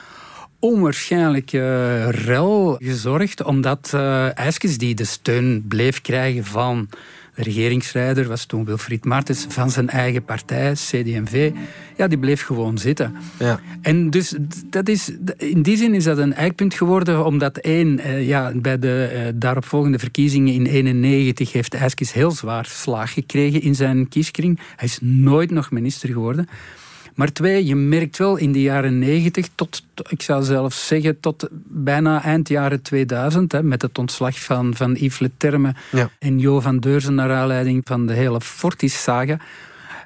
onwaarschijnlijke 0.58 2.10
rel 2.10 2.76
gezorgd... 2.78 3.42
omdat 3.42 3.92
uh, 3.94 4.38
Eskes, 4.38 4.78
die 4.78 4.94
de 4.94 5.04
steun 5.04 5.64
bleef 5.68 6.00
krijgen 6.00 6.44
van 6.44 6.88
de 7.34 7.42
regeringsleider 7.42 8.28
was 8.28 8.44
toen 8.44 8.64
Wilfried 8.64 9.04
Martens 9.04 9.46
van 9.48 9.70
zijn 9.70 9.88
eigen 9.88 10.24
partij, 10.24 10.72
CD&V. 10.72 11.52
Ja, 11.96 12.08
die 12.08 12.18
bleef 12.18 12.42
gewoon 12.42 12.78
zitten. 12.78 13.16
Ja. 13.38 13.60
En 13.82 14.10
dus 14.10 14.34
dat 14.66 14.88
is, 14.88 15.10
in 15.36 15.62
die 15.62 15.76
zin 15.76 15.94
is 15.94 16.04
dat 16.04 16.18
een 16.18 16.34
eikpunt 16.34 16.74
geworden, 16.74 17.24
omdat 17.24 17.58
één, 17.58 17.98
eh, 17.98 18.26
ja, 18.26 18.52
bij 18.54 18.78
de 18.78 19.10
eh, 19.12 19.32
daaropvolgende 19.34 19.98
verkiezingen 19.98 20.54
in 20.54 20.62
1991 20.62 21.52
heeft 21.52 21.74
IJskes 21.74 22.12
heel 22.12 22.30
zwaar 22.30 22.66
slaag 22.66 23.12
gekregen 23.12 23.62
in 23.62 23.74
zijn 23.74 24.08
kieskring. 24.08 24.60
Hij 24.76 24.88
is 24.88 24.98
nooit 25.00 25.50
nog 25.50 25.70
minister 25.70 26.08
geworden. 26.08 26.48
Maar 27.14 27.32
twee, 27.32 27.66
je 27.66 27.76
merkt 27.76 28.18
wel 28.18 28.36
in 28.36 28.52
de 28.52 28.62
jaren 28.62 28.98
negentig, 28.98 29.48
tot, 29.54 29.84
ik 30.08 30.22
zou 30.22 30.42
zelfs 30.42 30.86
zeggen 30.86 31.20
tot 31.20 31.48
bijna 31.66 32.22
eind 32.22 32.48
jaren 32.48 32.82
2000, 32.82 33.52
hè, 33.52 33.62
met 33.62 33.82
het 33.82 33.98
ontslag 33.98 34.40
van, 34.40 34.74
van 34.74 34.94
Yves 34.94 35.18
Leterme 35.18 35.74
en 36.18 36.38
Jo 36.38 36.60
van 36.60 36.78
Deurzen 36.78 37.14
naar 37.14 37.32
aanleiding 37.32 37.80
van 37.84 38.06
de 38.06 38.12
hele 38.12 38.40
Fortis-saga, 38.40 39.38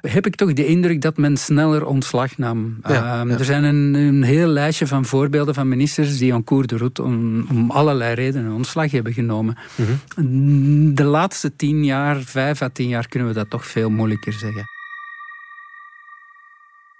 heb 0.01 0.25
ik 0.25 0.35
toch 0.35 0.53
de 0.53 0.65
indruk 0.65 1.01
dat 1.01 1.17
men 1.17 1.37
sneller 1.37 1.85
ontslag 1.85 2.37
nam. 2.37 2.77
Ehm, 2.81 3.29
er 3.29 3.45
zijn 3.45 3.63
een, 3.63 3.93
een 3.93 4.23
heel 4.23 4.47
lijstje 4.47 4.87
van 4.87 5.05
voorbeelden 5.05 5.53
van 5.53 5.67
ministers 5.67 6.17
die 6.17 6.33
aan 6.33 6.43
cours 6.43 6.67
de 6.67 6.77
route 6.77 7.03
om, 7.03 7.45
om 7.49 7.71
allerlei 7.71 8.13
redenen 8.13 8.51
ontslag 8.51 8.91
hebben 8.91 9.13
genomen. 9.13 9.57
Mhm. 9.75 10.93
De 10.93 11.03
laatste 11.03 11.55
tien 11.55 11.85
jaar, 11.85 12.21
vijf 12.21 12.61
à 12.61 12.69
tien 12.73 12.87
jaar, 12.87 13.07
kunnen 13.07 13.27
we 13.27 13.33
dat 13.33 13.49
toch 13.49 13.65
veel 13.65 13.89
moeilijker 13.89 14.33
zeggen. 14.33 14.78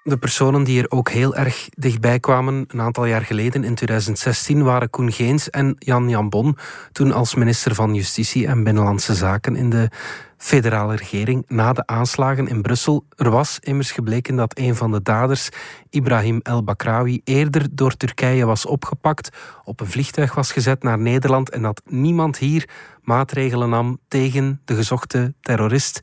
De 0.09 0.17
personen 0.17 0.63
die 0.63 0.81
er 0.81 0.91
ook 0.91 1.09
heel 1.09 1.35
erg 1.35 1.69
dichtbij 1.75 2.19
kwamen 2.19 2.65
een 2.67 2.81
aantal 2.81 3.05
jaar 3.05 3.21
geleden, 3.21 3.63
in 3.63 3.75
2016, 3.75 4.63
waren 4.63 4.89
Koen 4.89 5.11
Geens 5.11 5.49
en 5.49 5.75
Jan 5.77 6.09
Jambon, 6.09 6.57
toen 6.91 7.11
als 7.11 7.35
minister 7.35 7.75
van 7.75 7.93
Justitie 7.93 8.47
en 8.47 8.63
Binnenlandse 8.63 9.15
Zaken 9.15 9.55
in 9.55 9.69
de 9.69 9.89
federale 10.37 10.95
regering 10.95 11.43
na 11.47 11.73
de 11.73 11.85
aanslagen 11.85 12.47
in 12.47 12.61
Brussel. 12.61 13.05
Er 13.15 13.29
was 13.29 13.59
immers 13.59 13.91
gebleken 13.91 14.35
dat 14.35 14.57
een 14.57 14.75
van 14.75 14.91
de 14.91 15.01
daders, 15.01 15.49
Ibrahim 15.89 16.39
El 16.43 16.63
Bakrawi, 16.63 17.21
eerder 17.23 17.67
door 17.71 17.97
Turkije 17.97 18.45
was 18.45 18.65
opgepakt, 18.65 19.29
op 19.63 19.79
een 19.79 19.89
vliegtuig 19.89 20.35
was 20.35 20.51
gezet 20.51 20.83
naar 20.83 20.99
Nederland 20.99 21.49
en 21.49 21.61
dat 21.61 21.81
niemand 21.85 22.37
hier 22.37 22.69
maatregelen 23.03 23.69
nam 23.69 23.99
tegen 24.07 24.61
de 24.65 24.75
gezochte 24.75 25.33
terrorist. 25.41 25.99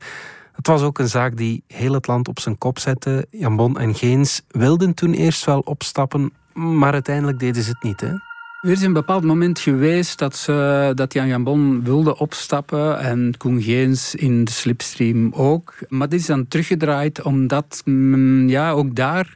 Het 0.57 0.67
was 0.67 0.81
ook 0.81 0.99
een 0.99 1.07
zaak 1.07 1.37
die 1.37 1.63
heel 1.67 1.93
het 1.93 2.07
land 2.07 2.27
op 2.27 2.39
zijn 2.39 2.57
kop 2.57 2.79
zette. 2.79 3.27
Jan 3.29 3.55
Bon 3.55 3.79
en 3.79 3.95
Geens 3.95 4.41
wilden 4.47 4.93
toen 4.93 5.13
eerst 5.13 5.45
wel 5.45 5.59
opstappen, 5.59 6.31
maar 6.53 6.93
uiteindelijk 6.93 7.39
deden 7.39 7.63
ze 7.63 7.69
het 7.69 7.83
niet. 7.83 8.01
Hè? 8.01 8.13
Er 8.61 8.71
is 8.71 8.81
een 8.81 8.93
bepaald 8.93 9.23
moment 9.23 9.59
geweest 9.59 10.19
dat, 10.19 10.35
ze, 10.35 10.91
dat 10.95 11.13
Jan 11.13 11.27
Jambon 11.27 11.83
wilde 11.83 12.17
opstappen 12.17 12.99
en 12.99 13.33
Koen 13.37 13.61
Geens 13.61 14.15
in 14.15 14.43
de 14.43 14.51
slipstream 14.51 15.33
ook. 15.33 15.73
Maar 15.87 16.09
dit 16.09 16.19
is 16.19 16.25
dan 16.25 16.47
teruggedraaid 16.47 17.21
omdat 17.21 17.81
mm, 17.85 18.49
ja, 18.49 18.71
ook 18.71 18.95
daar 18.95 19.33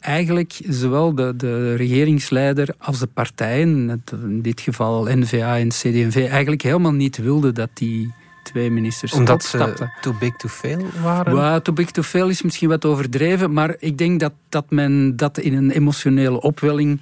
eigenlijk 0.00 0.60
zowel 0.68 1.14
de, 1.14 1.36
de 1.36 1.74
regeringsleider 1.74 2.74
als 2.78 2.98
de 2.98 3.06
partijen, 3.06 4.02
in 4.22 4.42
dit 4.42 4.60
geval 4.60 5.04
NVA 5.04 5.58
en 5.58 5.68
CD&V, 5.68 6.26
eigenlijk 6.30 6.62
helemaal 6.62 6.92
niet 6.92 7.16
wilden 7.16 7.54
dat 7.54 7.70
die 7.74 8.12
twee 8.50 8.70
ministers 8.70 9.12
Omdat 9.12 9.34
opstapten. 9.34 9.92
ze 9.94 10.00
too 10.00 10.14
big 10.18 10.36
to 10.36 10.48
fail 10.48 10.86
waren? 11.02 11.34
Well, 11.34 11.60
too 11.60 11.74
big 11.74 11.90
to 11.90 12.02
fail 12.02 12.28
is 12.28 12.42
misschien 12.42 12.68
wat 12.68 12.84
overdreven, 12.84 13.52
maar 13.52 13.74
ik 13.78 13.98
denk 13.98 14.20
dat, 14.20 14.32
dat 14.48 14.70
men 14.70 15.16
dat 15.16 15.38
in 15.38 15.54
een 15.54 15.70
emotionele 15.70 16.40
opwelling 16.40 17.00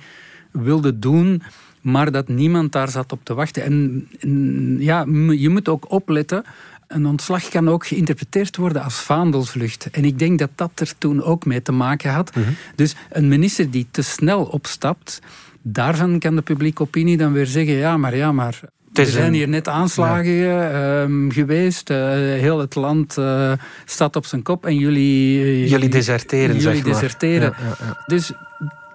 wilde 0.50 0.98
doen, 0.98 1.42
maar 1.80 2.12
dat 2.12 2.28
niemand 2.28 2.72
daar 2.72 2.88
zat 2.88 3.12
op 3.12 3.20
te 3.24 3.34
wachten. 3.34 3.62
En, 3.62 4.08
en 4.20 4.76
ja, 4.80 5.04
je 5.30 5.48
moet 5.48 5.68
ook 5.68 5.90
opletten. 5.92 6.44
Een 6.86 7.06
ontslag 7.06 7.48
kan 7.48 7.68
ook 7.68 7.86
geïnterpreteerd 7.86 8.56
worden 8.56 8.82
als 8.82 8.94
vaandelsvlucht. 8.94 9.90
En 9.90 10.04
ik 10.04 10.18
denk 10.18 10.38
dat 10.38 10.50
dat 10.54 10.70
er 10.74 10.92
toen 10.98 11.22
ook 11.22 11.44
mee 11.46 11.62
te 11.62 11.72
maken 11.72 12.10
had. 12.10 12.32
Dus 12.74 12.94
een 13.10 13.28
minister 13.28 13.70
die 13.70 13.86
te 13.90 14.02
snel 14.02 14.44
opstapt, 14.44 15.20
daarvan 15.62 16.18
kan 16.18 16.34
de 16.36 16.42
publieke 16.42 16.82
opinie 16.82 17.16
dan 17.16 17.32
weer 17.32 17.46
zeggen: 17.46 17.74
ja, 17.74 17.96
maar 17.96 18.16
ja, 18.16 18.32
maar 18.32 18.60
er 18.92 19.06
zijn 19.06 19.32
hier 19.32 19.48
net 19.48 19.68
aanslagen 19.68 20.72
ehm, 20.72 21.30
geweest. 21.30 21.90
eh, 21.90 21.96
heel 22.16 22.58
het 22.58 22.74
land 22.74 23.18
eh, 23.18 23.52
staat 23.84 24.16
op 24.16 24.26
zijn 24.26 24.42
kop 24.42 24.66
en 24.66 24.76
jullie... 24.76 25.42
eh, 25.42 25.68
Jullie 25.70 25.88
deserteren, 25.88 26.46
Jullie 26.56 26.60
zeg 26.60 26.74
maar. 26.74 26.92
deserteren. 26.92 27.54
Ja, 27.58 27.64
ja, 27.68 27.76
ja. 27.86 28.02
Dus 28.06 28.32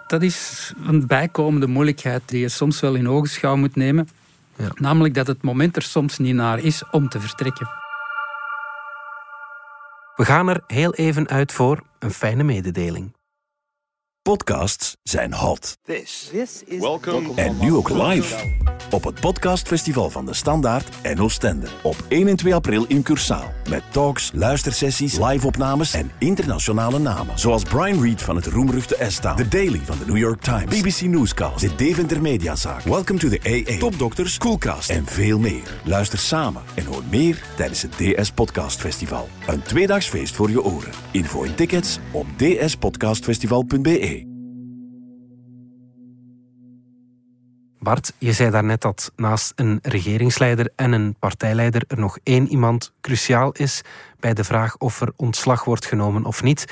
dat 0.08 0.22
is 0.22 0.74
een 0.86 1.08
bijkomende 1.08 1.68
moeilijkheid 1.68 2.22
die 2.26 2.40
je 2.40 2.50
soms 2.50 2.80
wel 2.80 2.94
in 2.96 3.10
ogenschouw 3.10 3.56
moet 3.56 3.76
nemen. 3.76 4.08
Ja. 4.56 4.68
Namelijk 4.74 5.14
dat 5.14 5.28
het 5.28 5.42
moment 5.42 5.76
er 5.76 5.82
soms 5.82 6.18
niet 6.18 6.36
naar 6.36 6.60
is 6.60 6.84
om 6.92 7.10
te 7.10 7.20
vertrekken. 7.20 7.68
We 10.16 10.26
gaan 10.26 10.50
er 10.50 10.62
heel 10.68 10.94
even 10.94 11.28
uit 11.28 11.52
voor 11.52 11.84
een 12.00 12.12
fijne 12.12 12.44
mededeling. 12.44 13.14
Podcasts 14.30 14.96
zijn 15.04 15.34
hot. 15.34 15.78
This 15.86 16.30
is 16.34 16.62
En 17.36 17.58
nu 17.60 17.74
ook 17.74 17.90
live. 17.90 18.36
Op 18.92 19.04
het 19.04 19.20
podcastfestival 19.20 20.10
van 20.10 20.26
de 20.26 20.34
Standaard 20.34 20.90
en 21.02 21.20
Oostende. 21.20 21.68
Op 21.82 21.96
1 22.08 22.28
en 22.28 22.36
2 22.36 22.56
april 22.56 22.86
in 22.88 23.04
Cursaal. 23.04 23.52
Met 23.70 23.84
talks, 23.92 24.32
luistersessies, 24.34 25.18
live-opnames 25.20 25.94
en 25.94 26.12
internationale 26.20 27.00
namen. 27.00 27.40
Zoals 27.40 27.64
Brian 27.64 28.02
Reed 28.02 28.22
van 28.22 28.36
het 28.36 28.46
roemruchte 28.46 28.96
ESTA. 28.96 29.34
The 29.34 29.48
Daily 29.48 29.82
van 29.86 29.98
de 29.98 30.06
New 30.06 30.18
York 30.18 30.42
Times. 30.42 30.82
BBC 30.82 31.02
Newscast. 31.02 31.60
De 31.60 31.76
Deventer 31.76 32.22
Mediazaak. 32.22 32.84
Welcome 32.84 33.20
to 33.20 33.30
the 33.30 33.66
AA. 33.68 33.78
Topdokters, 33.78 34.38
Coolcast 34.38 34.90
en 34.90 35.06
veel 35.06 35.40
meer. 35.40 35.80
Luister 35.84 36.20
samen 36.20 36.62
en 36.76 36.86
hoor 36.86 37.04
meer 37.10 37.44
tijdens 37.56 37.82
het 37.82 37.92
DS 37.98 38.32
Podcast 38.32 38.80
Festival. 38.80 39.30
Een 39.48 39.62
tweedaags 39.62 40.08
feest 40.08 40.36
voor 40.36 40.50
je 40.50 40.64
oren. 40.64 40.92
Info 41.12 41.44
en 41.44 41.56
tickets 41.56 42.00
op 42.12 42.26
dspodcastfestival.be. 42.38 44.13
Bart, 47.84 48.14
je 48.18 48.34
zei 48.34 48.52
daarnet 48.52 48.82
dat 48.82 49.12
naast 49.16 49.54
een 49.56 49.80
regeringsleider 49.82 50.72
en 50.76 50.92
een 50.92 51.16
partijleider 51.20 51.84
er 51.88 52.00
nog 52.00 52.18
één 52.24 52.48
iemand 52.48 52.94
cruciaal 53.02 53.52
is 53.52 53.82
bij 54.20 54.34
de 54.34 54.44
vraag 54.44 54.78
of 54.78 55.02
er 55.02 55.14
ontslag 55.16 55.64
wordt 55.64 55.86
genomen 55.86 56.26
of 56.26 56.44
niet. 56.44 56.66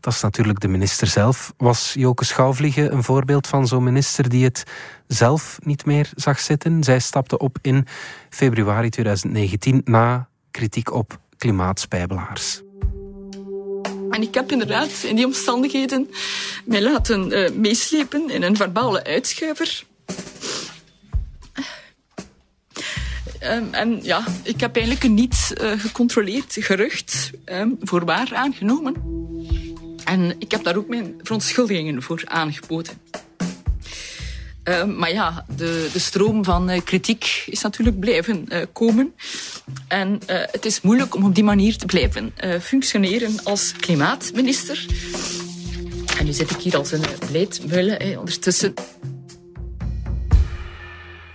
Dat 0.00 0.12
is 0.12 0.20
natuurlijk 0.20 0.60
de 0.60 0.68
minister 0.68 1.06
zelf. 1.06 1.52
Was 1.56 1.94
Joke 1.98 2.24
Schouwvliegen 2.24 2.92
een 2.92 3.02
voorbeeld 3.02 3.46
van 3.46 3.66
zo'n 3.66 3.82
minister 3.82 4.28
die 4.28 4.44
het 4.44 4.64
zelf 5.06 5.58
niet 5.62 5.84
meer 5.84 6.10
zag 6.14 6.40
zitten? 6.40 6.84
Zij 6.84 6.98
stapte 6.98 7.38
op 7.38 7.58
in 7.62 7.86
februari 8.30 8.88
2019 8.88 9.80
na 9.84 10.28
kritiek 10.50 10.92
op 10.92 11.18
klimaatspijbelaars. 11.36 12.62
En 14.10 14.22
ik 14.22 14.34
heb 14.34 14.52
inderdaad 14.52 15.02
in 15.02 15.16
die 15.16 15.26
omstandigheden 15.26 16.10
mij 16.64 16.82
laten 16.82 17.32
eh, 17.32 17.52
meeslepen 17.52 18.30
in 18.30 18.42
een 18.42 18.56
verbale 18.56 19.04
uitschuiver. 19.04 19.84
Ehm, 23.46 23.64
en 23.70 23.98
ja, 24.02 24.24
ik 24.42 24.60
heb 24.60 24.76
eigenlijk 24.76 25.04
een 25.04 25.14
niet 25.14 25.52
eh, 25.54 25.72
gecontroleerd 25.76 26.56
gerucht 26.58 27.30
ehm, 27.44 27.68
voor 27.80 28.04
waar 28.04 28.34
aangenomen. 28.34 28.94
En 30.04 30.34
ik 30.38 30.50
heb 30.50 30.64
daar 30.64 30.76
ook 30.76 30.88
mijn 30.88 31.14
verontschuldigingen 31.22 32.02
voor 32.02 32.22
aangeboden. 32.24 32.94
Ehm, 34.62 34.96
maar 34.98 35.12
ja, 35.12 35.44
de, 35.56 35.88
de 35.92 35.98
stroom 35.98 36.44
van 36.44 36.68
eh, 36.68 36.80
kritiek 36.84 37.44
is 37.46 37.62
natuurlijk 37.62 38.00
blijven 38.00 38.48
eh, 38.48 38.62
komen. 38.72 39.14
En 39.88 40.20
het 40.26 40.64
is 40.64 40.80
moeilijk 40.80 41.14
om 41.14 41.24
op 41.24 41.34
die 41.34 41.44
manier 41.44 41.76
te 41.76 41.86
blijven 41.86 42.34
functioneren 42.60 43.44
als 43.44 43.72
klimaatminister. 43.72 44.86
En 46.18 46.24
nu 46.24 46.32
zit 46.32 46.50
ik 46.50 46.60
hier 46.60 46.76
als 46.76 46.92
een 46.92 47.04
eh, 47.98 48.18
ondertussen. 48.18 48.74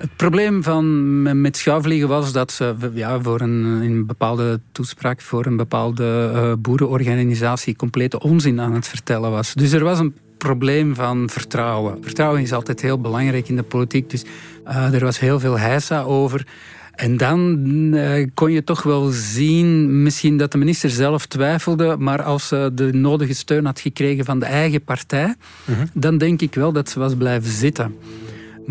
Het 0.02 0.16
probleem 0.16 0.64
van, 0.64 1.42
met 1.42 1.58
schouwvliegen 1.58 2.08
was 2.08 2.32
dat 2.32 2.52
ze 2.52 2.76
ja, 2.94 3.22
voor 3.22 3.42
een, 3.42 3.82
in 3.82 3.92
een 3.92 4.06
bepaalde 4.06 4.60
toespraak 4.72 5.22
voor 5.22 5.46
een 5.46 5.58
bepaalde 5.58 6.32
uh, 6.34 6.54
boerenorganisatie 6.60 7.76
complete 7.76 8.20
onzin 8.20 8.62
aan 8.62 8.74
het 8.74 8.88
vertellen 8.88 9.32
was. 9.32 9.54
Dus 9.54 9.72
er 9.72 9.84
was 9.84 10.00
een 10.00 10.16
probleem 10.38 10.96
van 10.96 11.30
vertrouwen. 11.30 11.98
Vertrouwen 12.02 12.42
is 12.42 12.54
altijd 12.54 12.82
heel 12.82 13.00
belangrijk 13.02 13.50
in 13.50 13.56
de 13.56 13.64
politiek, 13.64 14.10
dus 14.10 14.24
uh, 14.68 14.94
er 14.94 15.04
was 15.04 15.20
heel 15.20 15.40
veel 15.40 15.60
heisa 15.60 16.02
over. 16.02 16.48
En 16.92 17.18
dan 17.18 17.58
uh, 17.94 18.28
kon 18.34 18.52
je 18.52 18.64
toch 18.64 18.84
wel 18.84 19.10
zien, 19.12 20.02
misschien 20.04 20.38
dat 20.38 20.52
de 20.52 20.58
minister 20.58 20.90
zelf 20.90 21.26
twijfelde, 21.26 21.96
maar 22.00 22.24
als 22.24 22.48
ze 22.48 22.72
de 22.74 22.94
nodige 22.94 23.34
steun 23.34 23.66
had 23.66 23.80
gekregen 23.80 24.26
van 24.26 24.40
de 24.40 24.46
eigen 24.46 24.84
partij, 24.84 25.36
-huh. 25.66 25.78
dan 25.94 26.18
denk 26.18 26.42
ik 26.42 26.56
wel 26.56 26.72
dat 26.72 26.90
ze 26.90 27.00
was 27.00 27.16
blijven 27.16 27.52
zitten. 27.52 27.96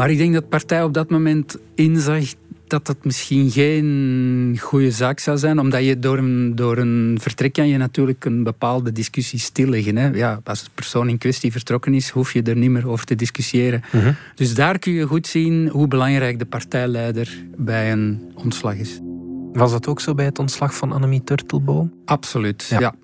Maar 0.01 0.11
ik 0.11 0.19
denk 0.19 0.33
dat 0.33 0.43
de 0.43 0.49
partij 0.49 0.83
op 0.83 0.95
dat 0.95 1.11
moment 1.11 1.57
inzag 1.75 2.25
dat 2.67 2.87
dat 2.87 3.05
misschien 3.05 3.51
geen 3.51 4.59
goede 4.61 4.91
zaak 4.91 5.19
zou 5.19 5.39
zijn, 5.39 5.59
omdat 5.59 5.85
je 5.85 5.99
door 5.99 6.19
een, 6.19 6.55
door 6.55 6.79
een 6.79 7.19
vertrek 7.21 7.53
kan 7.53 7.69
je 7.69 7.77
natuurlijk 7.77 8.25
een 8.25 8.43
bepaalde 8.43 8.93
discussie 8.93 9.39
stilleggen. 9.39 9.97
Hè? 9.97 10.09
Ja, 10.09 10.41
als 10.45 10.65
de 10.65 10.71
persoon 10.75 11.09
in 11.09 11.19
kwestie 11.19 11.53
vertrokken 11.53 11.95
is, 11.95 12.09
hoef 12.09 12.33
je 12.33 12.43
er 12.43 12.57
niet 12.57 12.71
meer 12.71 12.89
over 12.89 13.05
te 13.05 13.15
discussiëren. 13.15 13.83
Uh 13.93 14.03
-huh. 14.03 14.15
Dus 14.35 14.55
daar 14.55 14.79
kun 14.79 14.93
je 14.93 15.07
goed 15.07 15.27
zien 15.27 15.69
hoe 15.69 15.89
belangrijk 15.89 16.39
de 16.39 16.47
partijleider 16.47 17.45
bij 17.57 17.93
een 17.93 18.33
ontslag 18.35 18.75
is. 18.75 19.01
Was 19.53 19.71
dat 19.71 19.87
ook 19.87 20.01
zo 20.01 20.15
bij 20.15 20.25
het 20.25 20.39
ontslag 20.39 20.75
van 20.75 20.93
Annemie 20.93 21.25
Turtelboom? 21.25 21.93
Absoluut, 22.05 22.67
ja. 22.71 22.81
ja. 22.81 22.95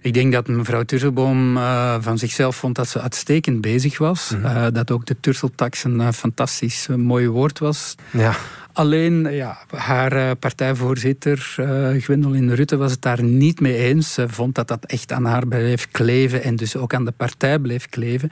Ik 0.00 0.14
denk 0.14 0.32
dat 0.32 0.48
mevrouw 0.48 0.82
Turtelboom 0.82 1.56
uh, 1.56 1.96
van 2.00 2.18
zichzelf 2.18 2.56
vond 2.56 2.74
dat 2.74 2.88
ze 2.88 3.00
uitstekend 3.00 3.60
bezig 3.60 3.98
was. 3.98 4.30
Mm 4.34 4.44
-hmm. 4.44 4.56
uh, 4.56 4.66
dat 4.72 4.90
ook 4.90 5.06
de 5.06 5.16
turteltax 5.20 5.84
een 5.84 6.00
uh, 6.00 6.10
fantastisch 6.10 6.88
mooi 6.96 7.28
woord 7.28 7.58
was. 7.58 7.94
Ja. 8.10 8.34
Alleen 8.72 9.28
ja, 9.30 9.58
haar 9.76 10.36
partijvoorzitter 10.36 11.56
Gwendoline 11.98 12.54
Rutte 12.54 12.76
was 12.76 12.90
het 12.90 13.02
daar 13.02 13.22
niet 13.22 13.60
mee 13.60 13.76
eens. 13.76 14.14
Ze 14.14 14.28
vond 14.28 14.54
dat 14.54 14.68
dat 14.68 14.84
echt 14.84 15.12
aan 15.12 15.24
haar 15.24 15.46
bleef 15.46 15.88
kleven 15.90 16.42
en 16.42 16.56
dus 16.56 16.76
ook 16.76 16.94
aan 16.94 17.04
de 17.04 17.12
partij 17.16 17.58
bleef 17.58 17.88
kleven. 17.88 18.30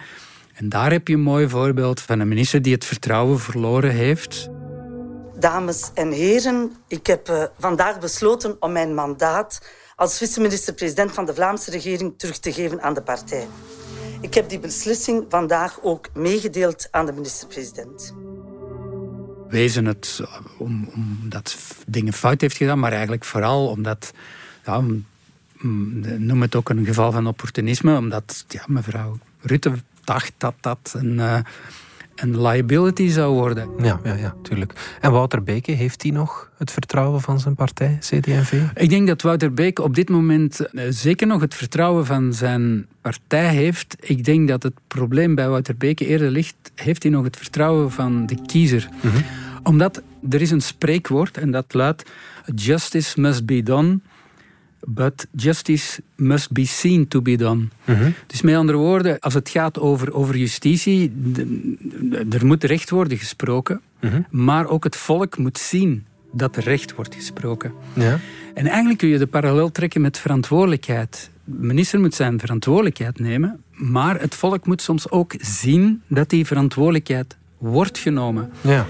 En 0.54 0.68
daar 0.68 0.90
heb 0.92 1.08
je 1.08 1.14
een 1.14 1.20
mooi 1.20 1.48
voorbeeld 1.48 2.00
van 2.00 2.20
een 2.20 2.28
minister 2.28 2.62
die 2.62 2.72
het 2.72 2.84
vertrouwen 2.84 3.40
verloren 3.40 3.90
heeft. 3.90 4.48
Dames 5.38 5.90
en 5.94 6.10
heren, 6.10 6.72
ik 6.88 7.06
heb 7.06 7.50
vandaag 7.58 7.98
besloten 7.98 8.56
om 8.60 8.72
mijn 8.72 8.94
mandaat 8.94 9.60
als 9.96 10.18
vice-minister-president 10.18 11.12
van 11.12 11.26
de 11.26 11.34
Vlaamse 11.34 11.70
regering 11.70 12.14
terug 12.16 12.38
te 12.38 12.52
geven 12.52 12.82
aan 12.82 12.94
de 12.94 13.02
partij. 13.02 13.46
Ik 14.20 14.34
heb 14.34 14.48
die 14.48 14.58
beslissing 14.58 15.24
vandaag 15.28 15.78
ook 15.82 16.08
meegedeeld 16.14 16.88
aan 16.90 17.06
de 17.06 17.12
minister-president. 17.12 18.14
Wezen 19.48 19.84
het 19.84 20.20
om, 20.58 20.88
omdat 20.94 21.56
dingen 21.86 22.12
fout 22.12 22.40
heeft 22.40 22.56
gedaan, 22.56 22.78
maar 22.78 22.92
eigenlijk 22.92 23.24
vooral 23.24 23.68
omdat, 23.68 24.12
ja, 24.64 24.82
noem 26.18 26.42
het 26.42 26.54
ook 26.54 26.68
een 26.68 26.84
geval 26.84 27.12
van 27.12 27.26
opportunisme, 27.26 27.96
omdat 27.96 28.44
ja, 28.48 28.64
mevrouw 28.66 29.18
Rutte 29.40 29.72
dacht 30.04 30.32
dat 30.38 30.54
dat 30.60 30.94
een, 30.96 31.12
uh, 31.12 31.38
een 32.16 32.42
liability 32.42 33.08
zou 33.08 33.34
worden. 33.34 33.68
Ja, 33.82 34.00
ja, 34.04 34.14
ja, 34.14 34.34
tuurlijk. 34.42 34.96
En 35.00 35.12
Wouter 35.12 35.42
Beke, 35.42 35.72
heeft 35.72 36.02
hij 36.02 36.10
nog 36.10 36.50
het 36.56 36.70
vertrouwen 36.70 37.20
van 37.20 37.40
zijn 37.40 37.54
partij, 37.54 37.96
CD&V? 38.00 38.62
Ik 38.74 38.90
denk 38.90 39.06
dat 39.06 39.22
Wouter 39.22 39.54
Beke 39.54 39.82
op 39.82 39.94
dit 39.94 40.08
moment 40.08 40.60
zeker 40.88 41.26
nog 41.26 41.40
het 41.40 41.54
vertrouwen 41.54 42.06
van 42.06 42.34
zijn 42.34 42.86
partij 43.00 43.54
heeft. 43.54 43.96
Ik 44.00 44.24
denk 44.24 44.48
dat 44.48 44.62
het 44.62 44.74
probleem 44.86 45.34
bij 45.34 45.48
Wouter 45.48 45.76
Beke 45.76 46.06
eerder 46.06 46.30
ligt, 46.30 46.56
heeft 46.74 47.02
hij 47.02 47.12
nog 47.12 47.24
het 47.24 47.36
vertrouwen 47.36 47.90
van 47.90 48.26
de 48.26 48.38
kiezer. 48.46 48.88
Mm 49.02 49.10
-hmm. 49.10 49.22
Omdat 49.62 50.02
er 50.30 50.40
is 50.40 50.50
een 50.50 50.60
spreekwoord 50.60 51.38
en 51.38 51.50
dat 51.50 51.74
luidt, 51.74 52.10
justice 52.54 53.20
must 53.20 53.46
be 53.46 53.62
done 53.62 53.98
but 54.86 55.26
justice 55.36 56.02
must 56.16 56.52
be 56.52 56.66
seen 56.66 57.08
to 57.08 57.22
be 57.22 57.36
done. 57.36 57.68
Dus 58.26 58.42
met 58.42 58.54
andere 58.54 58.78
woorden, 58.78 59.18
als 59.18 59.34
het 59.34 59.48
gaat 59.48 59.78
over, 59.78 60.12
over 60.12 60.36
justitie, 60.36 61.12
er 62.30 62.46
moet 62.46 62.64
recht 62.64 62.90
worden 62.90 63.18
gesproken, 63.18 63.80
maar 64.30 64.66
ook 64.66 64.84
het 64.84 64.96
volk 64.96 65.38
moet 65.38 65.58
zien 65.58 66.04
dat 66.32 66.56
er 66.56 66.62
recht 66.62 66.94
wordt 66.94 67.14
gesproken. 67.14 67.72
Ja. 67.92 68.18
En 68.54 68.66
eigenlijk 68.66 68.98
kun 68.98 69.08
je 69.08 69.18
de 69.18 69.26
parallel 69.26 69.72
trekken 69.72 70.00
met 70.00 70.18
verantwoordelijkheid. 70.18 71.30
De 71.44 71.66
minister 71.66 72.00
moet 72.00 72.14
zijn 72.14 72.40
verantwoordelijkheid 72.40 73.18
nemen, 73.18 73.60
maar 73.70 74.20
het 74.20 74.34
volk 74.34 74.66
moet 74.66 74.82
soms 74.82 75.10
ook 75.10 75.34
zien 75.38 76.02
dat 76.08 76.30
die 76.30 76.46
verantwoordelijkheid 76.46 77.36
wordt 77.58 77.98
genomen. 77.98 78.50
Ja. 78.60 78.86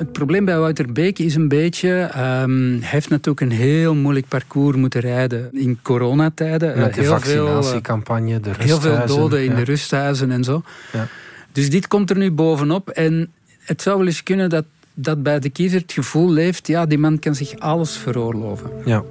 Het 0.00 0.12
probleem 0.12 0.44
bij 0.44 0.58
Wouter 0.58 0.92
Beek 0.92 1.18
is 1.18 1.34
een 1.34 1.48
beetje... 1.48 2.10
Um, 2.16 2.78
hij 2.80 2.88
heeft 2.90 3.08
natuurlijk 3.08 3.40
een 3.40 3.58
heel 3.58 3.94
moeilijk 3.94 4.28
parcours 4.28 4.76
moeten 4.76 5.00
rijden 5.00 5.48
in 5.52 5.78
coronatijden. 5.82 6.78
Met 6.78 6.94
de 6.94 7.00
heel 7.00 7.10
vaccinatiecampagne, 7.10 8.40
de 8.40 8.52
rusthuizen. 8.52 8.90
Heel 8.90 9.06
veel 9.06 9.16
doden 9.16 9.44
in 9.44 9.54
de 9.54 9.62
rusthuizen 9.62 10.30
en 10.30 10.44
zo. 10.44 10.62
Ja. 10.92 11.08
Dus 11.52 11.70
dit 11.70 11.88
komt 11.88 12.10
er 12.10 12.16
nu 12.16 12.30
bovenop. 12.30 12.88
En 12.88 13.32
het 13.58 13.82
zou 13.82 13.98
wel 13.98 14.06
eens 14.06 14.22
kunnen 14.22 14.48
dat, 14.48 14.64
dat 14.94 15.22
bij 15.22 15.38
de 15.38 15.50
kiezer 15.50 15.80
het 15.80 15.92
gevoel 15.92 16.30
leeft... 16.30 16.66
ja, 16.66 16.86
die 16.86 16.98
man 16.98 17.18
kan 17.18 17.34
zich 17.34 17.58
alles 17.58 17.96
veroorloven. 17.96 18.70
Ja. 18.84 19.04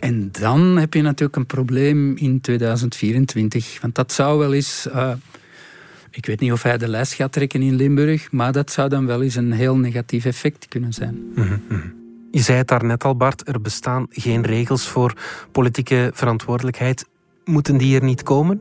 En 0.00 0.28
dan 0.40 0.76
heb 0.78 0.94
je 0.94 1.02
natuurlijk 1.02 1.36
een 1.36 1.46
probleem 1.46 2.16
in 2.16 2.40
2024. 2.40 3.78
Want 3.80 3.94
dat 3.94 4.12
zou 4.12 4.38
wel 4.38 4.52
eens... 4.52 4.86
Uh, 4.88 5.10
ik 6.10 6.26
weet 6.26 6.40
niet 6.40 6.52
of 6.52 6.62
hij 6.62 6.78
de 6.78 6.88
lijst 6.88 7.12
gaat 7.12 7.32
trekken 7.32 7.62
in 7.62 7.74
Limburg, 7.74 8.32
maar 8.32 8.52
dat 8.52 8.70
zou 8.70 8.88
dan 8.88 9.06
wel 9.06 9.22
eens 9.22 9.34
een 9.34 9.52
heel 9.52 9.76
negatief 9.76 10.24
effect 10.24 10.68
kunnen 10.68 10.92
zijn. 10.92 11.14
Mm 11.34 11.60
-hmm. 11.68 11.98
Je 12.30 12.40
zei 12.40 12.58
het 12.58 12.68
daarnet 12.68 13.04
al, 13.04 13.16
Bart, 13.16 13.48
er 13.48 13.60
bestaan 13.60 14.06
geen 14.10 14.42
regels 14.42 14.88
voor 14.88 15.14
politieke 15.52 16.10
verantwoordelijkheid. 16.14 17.06
Moeten 17.44 17.76
die 17.76 17.96
er 17.96 18.04
niet 18.04 18.22
komen? 18.22 18.60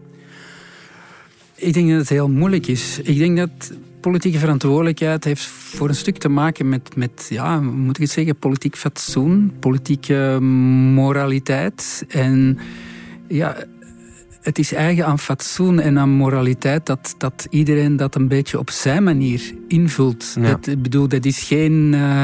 Ik 1.55 1.73
denk 1.73 1.89
dat 1.89 1.99
het 1.99 2.09
heel 2.09 2.29
moeilijk 2.29 2.67
is. 2.67 2.99
Ik 2.99 3.17
denk 3.17 3.37
dat 3.37 3.71
politieke 3.99 4.39
verantwoordelijkheid 4.39 5.23
heeft 5.23 5.45
voor 5.45 5.89
een 5.89 5.95
stuk 5.95 6.17
te 6.17 6.29
maken 6.29 6.69
met, 6.69 6.95
met 6.95 7.27
ja, 7.29 7.59
moet 7.59 7.95
ik 7.95 8.01
het 8.01 8.11
zeggen, 8.11 8.35
politiek 8.35 8.75
fatsoen, 8.75 9.53
politieke 9.59 10.37
moraliteit. 10.93 12.05
En 12.07 12.59
ja, 13.27 13.55
het 14.41 14.59
is 14.59 14.73
eigen 14.73 15.05
aan 15.05 15.19
fatsoen 15.19 15.79
en 15.79 15.99
aan 15.99 16.09
moraliteit 16.09 16.85
dat, 16.85 17.15
dat 17.17 17.47
iedereen 17.49 17.97
dat 17.97 18.15
een 18.15 18.27
beetje 18.27 18.59
op 18.59 18.69
zijn 18.69 19.03
manier 19.03 19.53
invult. 19.67 20.35
Ja. 20.39 20.49
Dat, 20.49 20.67
ik 20.67 20.81
bedoel, 20.81 21.07
dat 21.07 21.25
is 21.25 21.43
geen, 21.43 21.93
uh, 21.93 22.23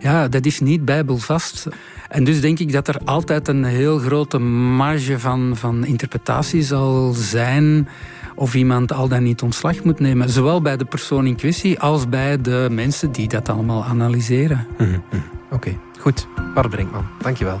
ja, 0.00 0.28
dat 0.28 0.46
is 0.46 0.60
niet 0.60 0.84
bijbelvast. 0.84 1.68
En 2.08 2.24
dus 2.24 2.40
denk 2.40 2.58
ik 2.58 2.72
dat 2.72 2.88
er 2.88 2.98
altijd 3.04 3.48
een 3.48 3.64
heel 3.64 3.98
grote 3.98 4.38
marge 4.38 5.18
van, 5.18 5.56
van 5.56 5.86
interpretatie 5.86 6.62
zal 6.62 7.12
zijn 7.12 7.88
of 8.34 8.54
iemand 8.54 8.92
al 8.92 9.08
dan 9.08 9.22
niet 9.22 9.42
ontslag 9.42 9.84
moet 9.84 10.00
nemen. 10.00 10.30
Zowel 10.30 10.62
bij 10.62 10.76
de 10.76 10.84
persoon 10.84 11.26
in 11.26 11.36
kwestie 11.36 11.80
als 11.80 12.08
bij 12.08 12.40
de 12.40 12.68
mensen 12.70 13.12
die 13.12 13.28
dat 13.28 13.48
allemaal 13.48 13.84
analyseren. 13.84 14.66
Mm 14.78 14.86
-hmm. 14.86 15.02
Oké, 15.44 15.54
okay. 15.54 15.78
goed. 15.98 16.26
Bart 16.54 16.70
Brinkman, 16.70 17.06
dankjewel. 17.18 17.60